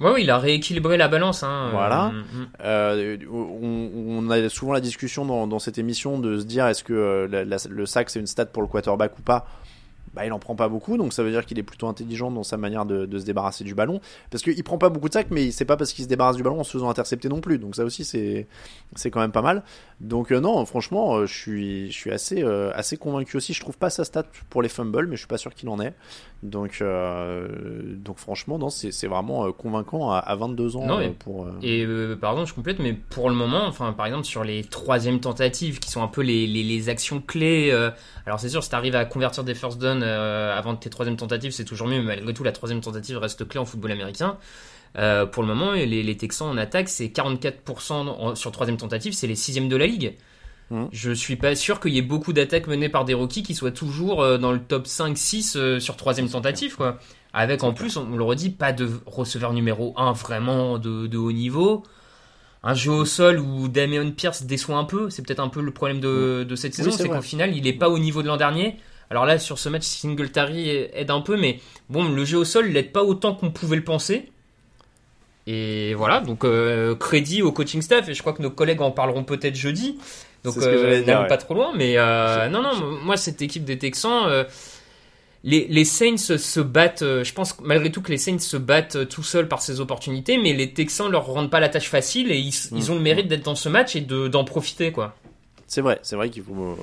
Ouais, 0.00 0.10
oui, 0.12 0.22
il 0.22 0.30
a 0.30 0.38
rééquilibré 0.38 0.96
la 0.96 1.08
balance. 1.08 1.42
Hein, 1.42 1.70
voilà. 1.72 2.10
Mm, 2.10 2.18
mm. 2.18 2.46
Euh, 2.64 3.16
on, 3.30 4.30
a 4.30 4.48
souvent 4.48 4.72
la 4.72 4.80
discussion 4.80 5.24
dans, 5.24 5.46
dans, 5.46 5.58
cette 5.58 5.78
émission 5.78 6.18
de 6.18 6.38
se 6.38 6.44
dire 6.44 6.66
est-ce 6.66 6.82
que 6.82 6.92
euh, 6.92 7.56
le 7.68 7.86
sac 7.86 8.10
c'est 8.10 8.20
une 8.20 8.26
stat 8.26 8.46
pour 8.46 8.62
le 8.62 8.68
quarterback 8.68 9.18
ou 9.18 9.22
pas? 9.22 9.46
Bah, 10.14 10.24
il 10.24 10.32
en 10.32 10.38
prend 10.38 10.54
pas 10.54 10.68
beaucoup, 10.68 10.96
donc 10.96 11.12
ça 11.12 11.22
veut 11.22 11.30
dire 11.30 11.44
qu'il 11.44 11.58
est 11.58 11.64
plutôt 11.64 11.88
intelligent 11.88 12.30
dans 12.30 12.44
sa 12.44 12.56
manière 12.56 12.86
de, 12.86 13.06
de 13.06 13.18
se 13.18 13.24
débarrasser 13.24 13.64
du 13.64 13.74
ballon. 13.74 14.00
Parce 14.30 14.42
qu'il 14.42 14.62
prend 14.62 14.78
pas 14.78 14.88
beaucoup 14.88 15.08
de 15.08 15.14
sacs, 15.14 15.30
mais 15.30 15.50
c'est 15.50 15.64
pas 15.64 15.76
parce 15.76 15.92
qu'il 15.92 16.04
se 16.04 16.08
débarrasse 16.08 16.36
du 16.36 16.42
ballon 16.42 16.60
en 16.60 16.64
se 16.64 16.72
faisant 16.72 16.88
intercepter 16.88 17.28
non 17.28 17.40
plus. 17.40 17.58
Donc 17.58 17.76
ça 17.76 17.84
aussi, 17.84 18.04
c'est 18.04 18.46
c'est 18.94 19.10
quand 19.10 19.20
même 19.20 19.32
pas 19.32 19.42
mal. 19.42 19.62
Donc 20.00 20.32
euh, 20.32 20.40
non, 20.40 20.64
franchement, 20.66 21.16
euh, 21.16 21.26
je 21.26 21.34
suis 21.34 21.90
je 21.90 21.96
suis 21.96 22.10
assez 22.10 22.42
euh, 22.42 22.70
assez 22.74 22.96
convaincu 22.96 23.36
aussi. 23.36 23.52
Je 23.52 23.60
trouve 23.60 23.78
pas 23.78 23.90
sa 23.90 24.04
stat 24.04 24.24
pour 24.50 24.62
les 24.62 24.68
fumbles, 24.68 25.06
mais 25.06 25.16
je 25.16 25.20
suis 25.20 25.28
pas 25.28 25.38
sûr 25.38 25.54
qu'il 25.54 25.68
en 25.68 25.80
ait. 25.80 25.94
Donc 26.42 26.82
donc 26.82 28.18
franchement, 28.18 28.58
non, 28.58 28.68
c'est 28.68 29.06
vraiment 29.06 29.50
convaincant 29.52 30.10
à, 30.10 30.34
22 30.36 30.76
ans 30.76 30.86
non, 30.86 31.00
et, 31.00 31.08
pour. 31.08 31.48
Et 31.62 31.86
pardon, 32.20 32.44
je 32.44 32.52
complète, 32.52 32.80
mais 32.80 32.92
pour 32.92 33.30
le 33.30 33.34
moment, 33.34 33.64
enfin 33.66 33.94
par 33.94 34.06
exemple 34.06 34.26
sur 34.26 34.44
les 34.44 34.62
troisièmes 34.62 35.20
tentatives 35.20 35.78
qui 35.78 35.90
sont 35.90 36.02
un 36.02 36.08
peu 36.08 36.20
les 36.20 36.46
les, 36.46 36.62
les 36.62 36.88
actions 36.90 37.20
clés. 37.20 37.72
alors 38.26 38.40
c'est 38.40 38.50
sûr, 38.50 38.62
si 38.62 38.68
t'arrives 38.68 38.96
à 38.96 39.06
convertir 39.06 39.42
des 39.42 39.54
first 39.54 39.78
down 39.78 40.03
euh, 40.04 40.56
avant 40.56 40.74
tes 40.76 40.90
troisième 40.90 41.16
tentatives, 41.16 41.52
c'est 41.52 41.64
toujours 41.64 41.88
mieux, 41.88 41.98
mais 41.98 42.16
malgré 42.16 42.34
tout, 42.34 42.44
la 42.44 42.52
troisième 42.52 42.80
tentative 42.80 43.18
reste 43.18 43.46
clé 43.46 43.58
en 43.58 43.64
football 43.64 43.92
américain. 43.92 44.38
Euh, 44.96 45.26
pour 45.26 45.42
le 45.42 45.48
moment, 45.48 45.72
les, 45.72 46.16
Texans 46.16 46.48
en 46.48 46.56
attaque, 46.56 46.88
c'est 46.88 47.06
44% 47.06 48.36
sur 48.36 48.52
troisième 48.52 48.76
tentative, 48.76 49.12
c'est 49.12 49.26
les 49.26 49.34
sixièmes 49.34 49.68
de 49.68 49.76
la 49.76 49.86
ligue. 49.86 50.14
Mmh. 50.70 50.84
Je 50.92 51.12
suis 51.12 51.36
pas 51.36 51.54
sûr 51.56 51.80
qu'il 51.80 51.92
y 51.92 51.98
ait 51.98 52.02
beaucoup 52.02 52.32
d'attaques 52.32 52.66
menées 52.66 52.88
par 52.88 53.04
des 53.04 53.14
rookies 53.14 53.42
qui 53.42 53.54
soient 53.54 53.72
toujours 53.72 54.22
euh, 54.22 54.38
dans 54.38 54.52
le 54.52 54.60
top 54.60 54.86
5-6 54.86 55.78
sur 55.78 55.96
troisième 55.96 56.28
tentative, 56.28 56.76
quoi. 56.76 56.98
Avec 57.32 57.64
en 57.64 57.72
plus, 57.72 57.96
on, 57.96 58.16
le 58.16 58.22
redit, 58.22 58.50
pas 58.50 58.72
de 58.72 58.88
receveur 59.06 59.52
numéro 59.52 59.92
1 59.96 60.12
vraiment 60.12 60.78
de, 60.78 61.16
haut 61.16 61.32
niveau. 61.32 61.82
Un 62.62 62.74
jeu 62.74 62.92
au 62.92 63.04
sol 63.04 63.40
où 63.40 63.68
Damien 63.68 64.10
Pierce 64.12 64.44
déçoit 64.44 64.78
un 64.78 64.84
peu, 64.84 65.10
c'est 65.10 65.22
peut-être 65.22 65.40
un 65.40 65.48
peu 65.48 65.60
le 65.60 65.72
problème 65.72 66.00
de, 66.00 66.46
mmh. 66.48 66.56
cette 66.56 66.74
saison, 66.74 66.92
c'est 66.92 67.08
qu'au 67.08 67.20
final, 67.20 67.54
il 67.56 67.66
est 67.66 67.72
pas 67.72 67.90
au 67.90 67.98
niveau 67.98 68.22
de 68.22 68.28
l'an 68.28 68.36
dernier. 68.36 68.78
Alors 69.10 69.26
là, 69.26 69.38
sur 69.38 69.58
ce 69.58 69.68
match, 69.68 69.84
Singletary 69.84 70.68
aide 70.92 71.10
un 71.10 71.20
peu, 71.20 71.36
mais 71.36 71.60
bon, 71.90 72.08
le 72.08 72.24
jeu 72.24 72.38
au 72.38 72.44
sol 72.44 72.68
l'aide 72.68 72.92
pas 72.92 73.02
autant 73.02 73.34
qu'on 73.34 73.50
pouvait 73.50 73.76
le 73.76 73.84
penser. 73.84 74.30
Et 75.46 75.92
voilà, 75.94 76.20
donc 76.20 76.44
euh, 76.44 76.94
crédit 76.94 77.42
au 77.42 77.52
coaching 77.52 77.82
staff, 77.82 78.08
et 78.08 78.14
je 78.14 78.20
crois 78.20 78.32
que 78.32 78.42
nos 78.42 78.50
collègues 78.50 78.80
en 78.80 78.90
parleront 78.90 79.24
peut-être 79.24 79.56
jeudi. 79.56 79.98
Donc 80.44 80.58
euh, 80.58 81.24
pas 81.24 81.38
trop 81.38 81.54
loin, 81.54 81.72
mais 81.74 81.94
euh, 81.96 82.48
non, 82.48 82.60
non, 82.60 82.74
moi 83.02 83.16
cette 83.16 83.40
équipe 83.40 83.64
des 83.64 83.78
Texans, 83.78 84.26
euh, 84.26 84.44
les, 85.42 85.66
les, 85.68 85.86
Saints 85.86 86.36
se 86.36 86.60
battent, 86.60 87.02
je 87.02 87.32
pense 87.32 87.58
malgré 87.62 87.90
tout 87.90 88.02
que 88.02 88.10
les 88.10 88.18
Saints 88.18 88.38
se 88.38 88.58
battent 88.58 89.08
tout 89.08 89.22
seuls 89.22 89.48
par 89.48 89.62
ces 89.62 89.80
opportunités, 89.80 90.36
mais 90.36 90.52
les 90.52 90.74
Texans 90.74 91.10
leur 91.10 91.24
rendent 91.24 91.50
pas 91.50 91.60
la 91.60 91.70
tâche 91.70 91.88
facile 91.88 92.30
et 92.30 92.36
ils, 92.36 92.54
ils 92.72 92.88
mm. 92.88 92.90
ont 92.90 92.94
le 92.94 93.00
mérite 93.00 93.26
d'être 93.26 93.44
dans 93.44 93.54
ce 93.54 93.70
match 93.70 93.96
et 93.96 94.02
d'en 94.02 94.44
profiter, 94.44 94.92
quoi. 94.92 95.14
C'est 95.66 95.80
vrai, 95.80 95.98
c'est 96.02 96.16
vrai 96.16 96.30
qu'il 96.30 96.42
ne 96.42 96.60
euh, 96.60 96.74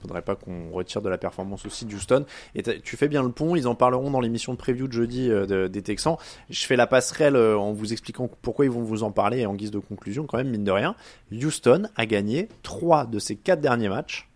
faudrait 0.00 0.22
pas 0.22 0.36
qu'on 0.36 0.70
retire 0.70 1.02
de 1.02 1.08
la 1.08 1.18
performance 1.18 1.66
aussi 1.66 1.84
d'Houston. 1.84 2.24
Et 2.54 2.62
tu 2.62 2.96
fais 2.96 3.08
bien 3.08 3.22
le 3.22 3.30
pont, 3.30 3.56
ils 3.56 3.68
en 3.68 3.74
parleront 3.74 4.10
dans 4.10 4.20
l'émission 4.20 4.52
de 4.52 4.58
preview 4.58 4.88
de 4.88 4.92
jeudi 4.92 5.30
euh, 5.30 5.68
des 5.68 5.82
Texans. 5.82 6.16
Je 6.50 6.66
fais 6.66 6.76
la 6.76 6.86
passerelle 6.86 7.36
euh, 7.36 7.58
en 7.58 7.72
vous 7.72 7.92
expliquant 7.92 8.30
pourquoi 8.42 8.64
ils 8.64 8.70
vont 8.70 8.82
vous 8.82 9.02
en 9.02 9.10
parler 9.10 9.46
en 9.46 9.54
guise 9.54 9.70
de 9.70 9.78
conclusion 9.78 10.26
quand 10.26 10.38
même, 10.38 10.50
mine 10.50 10.64
de 10.64 10.72
rien. 10.72 10.94
Houston 11.32 11.88
a 11.96 12.06
gagné 12.06 12.48
3 12.62 13.06
de 13.06 13.18
ses 13.18 13.36
4 13.36 13.60
derniers 13.60 13.88
matchs. 13.88 14.28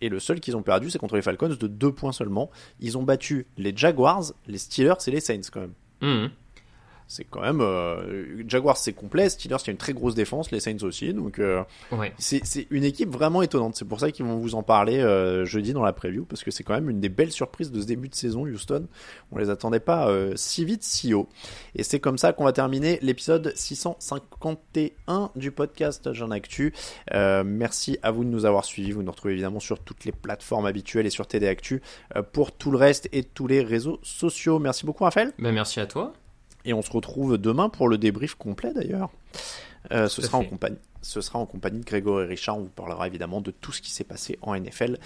Et 0.00 0.08
le 0.08 0.20
seul 0.20 0.38
qu'ils 0.38 0.56
ont 0.56 0.62
perdu, 0.62 0.90
c'est 0.90 0.98
contre 0.98 1.16
les 1.16 1.22
Falcons 1.22 1.48
de 1.48 1.66
2 1.66 1.92
points 1.92 2.12
seulement. 2.12 2.50
Ils 2.80 2.96
ont 2.96 3.02
battu 3.02 3.46
les 3.56 3.76
Jaguars, 3.76 4.32
les 4.46 4.58
Steelers 4.58 4.94
et 5.06 5.10
les 5.10 5.20
Saints 5.20 5.40
quand 5.52 5.60
même. 5.60 5.74
Mmh 6.00 6.28
c'est 7.08 7.24
quand 7.24 7.40
même 7.40 7.60
euh, 7.62 8.42
Jaguars 8.46 8.76
c'est 8.76 8.92
complet, 8.92 9.28
Steelers 9.30 9.56
il 9.62 9.66
y 9.66 9.70
a 9.70 9.72
une 9.72 9.78
très 9.78 9.94
grosse 9.94 10.14
défense, 10.14 10.50
les 10.50 10.60
Saints 10.60 10.82
aussi, 10.82 11.14
donc 11.14 11.38
euh, 11.38 11.62
c'est 12.18 12.66
une 12.70 12.84
équipe 12.84 13.10
vraiment 13.10 13.42
étonnante. 13.42 13.76
C'est 13.76 13.86
pour 13.86 13.98
ça 14.00 14.10
qu'ils 14.10 14.26
vont 14.26 14.36
vous 14.36 14.54
en 14.54 14.62
parler 14.62 14.98
euh, 14.98 15.44
jeudi 15.44 15.72
dans 15.72 15.82
la 15.82 15.92
preview 15.92 16.24
parce 16.24 16.44
que 16.44 16.50
c'est 16.50 16.62
quand 16.62 16.74
même 16.74 16.90
une 16.90 17.00
des 17.00 17.08
belles 17.08 17.32
surprises 17.32 17.72
de 17.72 17.80
ce 17.80 17.86
début 17.86 18.08
de 18.08 18.14
saison 18.14 18.42
Houston. 18.42 18.86
On 19.32 19.38
les 19.38 19.50
attendait 19.50 19.80
pas 19.80 20.08
euh, 20.08 20.34
si 20.36 20.64
vite, 20.64 20.82
si 20.82 21.14
haut. 21.14 21.28
Et 21.74 21.82
c'est 21.82 22.00
comme 22.00 22.18
ça 22.18 22.32
qu'on 22.32 22.44
va 22.44 22.52
terminer 22.52 22.98
l'épisode 23.02 23.52
651 23.54 25.30
du 25.34 25.50
podcast 25.50 26.12
Jean 26.12 26.30
Actu. 26.30 26.74
merci 27.12 27.98
à 28.02 28.10
vous 28.10 28.24
de 28.24 28.30
nous 28.30 28.44
avoir 28.44 28.64
suivis. 28.64 28.92
Vous 28.92 29.02
nous 29.02 29.10
retrouvez 29.10 29.32
évidemment 29.32 29.60
sur 29.60 29.78
toutes 29.80 30.04
les 30.04 30.12
plateformes 30.12 30.66
habituelles 30.66 31.06
et 31.06 31.10
sur 31.10 31.26
TD 31.26 31.48
Actu 31.48 31.80
pour 32.32 32.52
tout 32.52 32.70
le 32.70 32.76
reste 32.76 33.08
et 33.12 33.22
tous 33.22 33.46
les 33.46 33.62
réseaux 33.62 33.98
sociaux. 34.02 34.58
Merci 34.58 34.84
beaucoup 34.84 35.04
Raphaël. 35.04 35.32
Ben, 35.38 35.52
merci 35.52 35.80
à 35.80 35.86
toi. 35.86 36.12
Et 36.68 36.74
on 36.74 36.82
se 36.82 36.90
retrouve 36.90 37.38
demain 37.38 37.70
pour 37.70 37.88
le 37.88 37.96
débrief 37.96 38.34
complet 38.34 38.74
d'ailleurs. 38.74 39.08
Euh, 39.90 40.06
ce 40.06 40.20
sera 40.20 40.36
en 40.36 40.44
compagnie 40.44 40.76
ce 41.00 41.22
sera 41.22 41.38
en 41.38 41.46
compagnie 41.46 41.80
de 41.80 41.84
Grégory 41.84 42.26
Richard. 42.26 42.58
On 42.58 42.64
vous 42.64 42.68
parlera 42.68 43.06
évidemment 43.06 43.40
de 43.40 43.50
tout 43.50 43.72
ce 43.72 43.80
qui 43.80 43.90
s'est 43.90 44.04
passé 44.04 44.38
en 44.42 44.54
NFL 44.54 44.98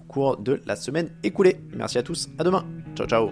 au 0.00 0.04
cours 0.04 0.38
de 0.38 0.62
la 0.64 0.76
semaine 0.76 1.10
écoulée. 1.22 1.60
Merci 1.74 1.98
à 1.98 2.02
tous, 2.02 2.30
à 2.38 2.44
demain. 2.44 2.64
Ciao 2.96 3.06
ciao. 3.06 3.30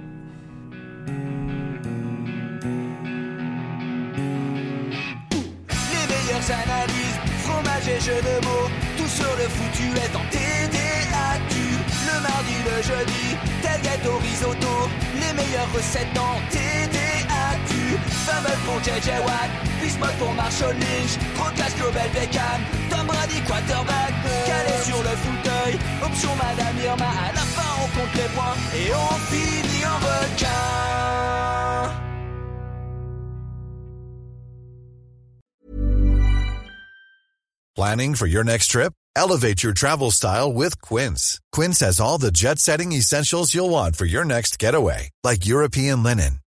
Les 5.70 6.05
meilleures 6.12 6.51
analyses, 6.51 7.18
fromage 7.44 7.88
et 7.88 8.01
jeux 8.01 8.20
de 8.20 8.44
mots, 8.44 8.68
tout 8.98 9.09
sur 9.09 9.24
le 9.24 9.48
foutu 9.48 9.85
est 9.96 10.14
en 10.14 10.24
TDAQ. 10.29 11.55
Le 12.09 12.20
mardi, 12.20 12.57
le 12.66 12.83
jeudi, 12.83 13.37
tel 13.62 13.81
gâteau 13.81 14.18
risotto, 14.18 14.90
les 15.14 15.33
meilleures 15.33 15.72
recettes 15.72 16.18
en 16.18 16.38
TDAQ. 16.51 17.08
Fameux 18.29 18.59
pour 18.67 18.79
JJ 18.85 19.09
Watt, 19.25 19.51
Bismuth 19.81 20.19
pour 20.19 20.33
Marshall 20.35 20.75
Lynch, 20.75 21.17
Global 21.79 22.11
Beckham, 22.12 22.61
Tom 22.91 23.07
Brady 23.07 23.41
quarterback, 23.47 24.12
calé 24.47 24.75
sur 24.85 24.99
le 24.99 25.14
fauteuil, 25.25 25.79
option 26.03 26.35
Madame 26.37 26.77
Irma, 26.85 27.07
à 27.07 27.33
la 27.33 27.41
fin 27.41 27.71
on 27.83 27.88
compte 27.97 28.14
les 28.14 28.29
points 28.35 28.57
et 28.75 28.93
on 28.93 29.14
finit 29.31 29.85
en 29.87 29.99
requin. 29.99 30.88
Planning 37.77 38.14
for 38.17 38.27
your 38.27 38.43
next 38.43 38.73
trip? 38.73 38.93
Elevate 39.14 39.62
your 39.62 39.73
travel 39.73 40.11
style 40.11 40.53
with 40.53 40.81
Quince. 40.81 41.41
Quince 41.53 41.81
has 41.81 42.01
all 42.01 42.19
the 42.19 42.33
jet 42.33 42.59
setting 42.59 42.93
essentials 42.93 43.55
you'll 43.55 43.71
want 43.71 43.97
for 43.97 44.05
your 44.05 44.25
next 44.25 44.59
getaway, 44.59 45.11
like 45.25 45.47
European 45.47 46.03
linen, 46.03 46.41